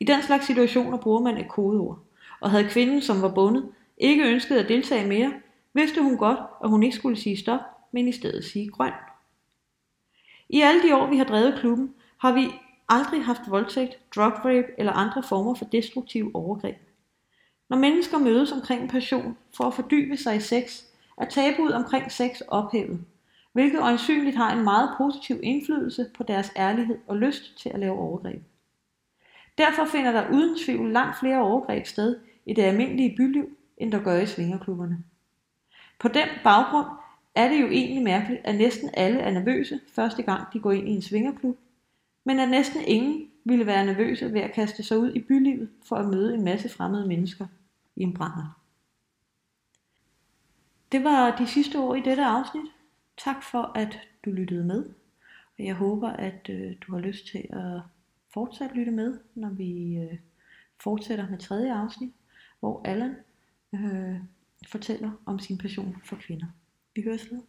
I 0.00 0.04
den 0.04 0.22
slags 0.22 0.46
situationer 0.46 0.98
bruger 0.98 1.20
man 1.20 1.36
et 1.36 1.48
kodeord, 1.48 1.98
og 2.40 2.50
havde 2.50 2.68
kvinden, 2.68 3.02
som 3.02 3.22
var 3.22 3.34
bundet, 3.34 3.72
ikke 3.98 4.24
ønsket 4.24 4.56
at 4.56 4.68
deltage 4.68 5.08
mere, 5.08 5.32
vidste 5.78 6.02
hun 6.02 6.16
godt, 6.16 6.38
at 6.64 6.70
hun 6.70 6.82
ikke 6.82 6.96
skulle 6.96 7.16
sige 7.16 7.36
stop, 7.36 7.60
men 7.92 8.08
i 8.08 8.12
stedet 8.12 8.44
sige 8.44 8.68
grøn. 8.68 8.92
I 10.48 10.60
alle 10.60 10.82
de 10.82 10.96
år, 10.96 11.06
vi 11.06 11.16
har 11.16 11.24
drevet 11.24 11.58
klubben, 11.60 11.94
har 12.18 12.32
vi 12.32 12.50
aldrig 12.88 13.24
haft 13.24 13.42
voldtægt, 13.48 13.98
drug 14.14 14.32
rape 14.44 14.68
eller 14.78 14.92
andre 14.92 15.22
former 15.22 15.54
for 15.54 15.64
destruktive 15.64 16.30
overgreb. 16.34 16.76
Når 17.68 17.76
mennesker 17.76 18.18
mødes 18.18 18.52
omkring 18.52 18.90
passion 18.90 19.36
for 19.56 19.64
at 19.64 19.74
fordybe 19.74 20.16
sig 20.16 20.36
i 20.36 20.40
sex, 20.40 20.82
er 21.16 21.24
tabuet 21.24 21.74
omkring 21.74 22.12
sex 22.12 22.40
ophævet, 22.48 23.04
hvilket 23.52 23.80
øjensynligt 23.80 24.36
har 24.36 24.52
en 24.52 24.64
meget 24.64 24.90
positiv 24.98 25.40
indflydelse 25.42 26.06
på 26.16 26.22
deres 26.22 26.52
ærlighed 26.56 26.98
og 27.06 27.16
lyst 27.16 27.58
til 27.58 27.68
at 27.68 27.80
lave 27.80 27.98
overgreb. 27.98 28.42
Derfor 29.58 29.84
finder 29.84 30.12
der 30.12 30.30
uden 30.32 30.58
tvivl 30.58 30.92
langt 30.92 31.18
flere 31.18 31.38
overgreb 31.38 31.86
sted 31.86 32.16
i 32.46 32.54
det 32.54 32.62
almindelige 32.62 33.16
byliv, 33.16 33.48
end 33.76 33.92
der 33.92 34.02
gør 34.02 34.20
i 34.20 34.26
svingerklubberne. 34.26 35.04
På 35.98 36.08
den 36.08 36.28
baggrund 36.44 36.86
er 37.34 37.48
det 37.48 37.60
jo 37.60 37.66
egentlig 37.66 38.02
mærkeligt, 38.02 38.40
at 38.44 38.54
næsten 38.54 38.90
alle 38.94 39.20
er 39.20 39.30
nervøse 39.30 39.80
første 39.92 40.22
gang 40.22 40.52
de 40.52 40.60
går 40.60 40.72
ind 40.72 40.88
i 40.88 40.92
en 40.92 41.02
svingerklub, 41.02 41.58
men 42.24 42.38
at 42.38 42.48
næsten 42.48 42.80
ingen 42.86 43.30
ville 43.44 43.66
være 43.66 43.86
nervøse 43.86 44.32
ved 44.32 44.40
at 44.40 44.52
kaste 44.52 44.82
sig 44.82 44.98
ud 44.98 45.12
i 45.14 45.20
bylivet 45.20 45.70
for 45.84 45.96
at 45.96 46.08
møde 46.08 46.34
en 46.34 46.44
masse 46.44 46.68
fremmede 46.68 47.06
mennesker 47.06 47.46
i 47.96 48.02
en 48.02 48.14
brænder. 48.14 48.58
Det 50.92 51.04
var 51.04 51.36
de 51.36 51.46
sidste 51.46 51.76
ord 51.76 51.98
i 51.98 52.02
dette 52.02 52.24
afsnit. 52.24 52.66
Tak 53.16 53.42
for 53.42 53.72
at 53.74 53.98
du 54.24 54.30
lyttede 54.30 54.64
med. 54.64 54.84
Og 55.58 55.64
jeg 55.64 55.74
håber 55.74 56.08
at 56.08 56.48
øh, 56.50 56.72
du 56.80 56.92
har 56.92 57.00
lyst 57.00 57.26
til 57.26 57.46
at 57.50 57.80
fortsat 58.34 58.70
lytte 58.74 58.92
med, 58.92 59.18
når 59.34 59.48
vi 59.48 59.96
øh, 59.96 60.18
fortsætter 60.80 61.28
med 61.28 61.38
tredje 61.38 61.74
afsnit, 61.74 62.12
hvor 62.60 62.82
Allan 62.84 63.16
øh, 63.72 64.16
fortæller 64.66 65.10
om 65.26 65.38
sin 65.38 65.58
passion 65.58 65.96
for 66.04 66.16
kvinder. 66.16 66.46
Vi 66.94 67.02
høres 67.02 67.30
ved. 67.30 67.42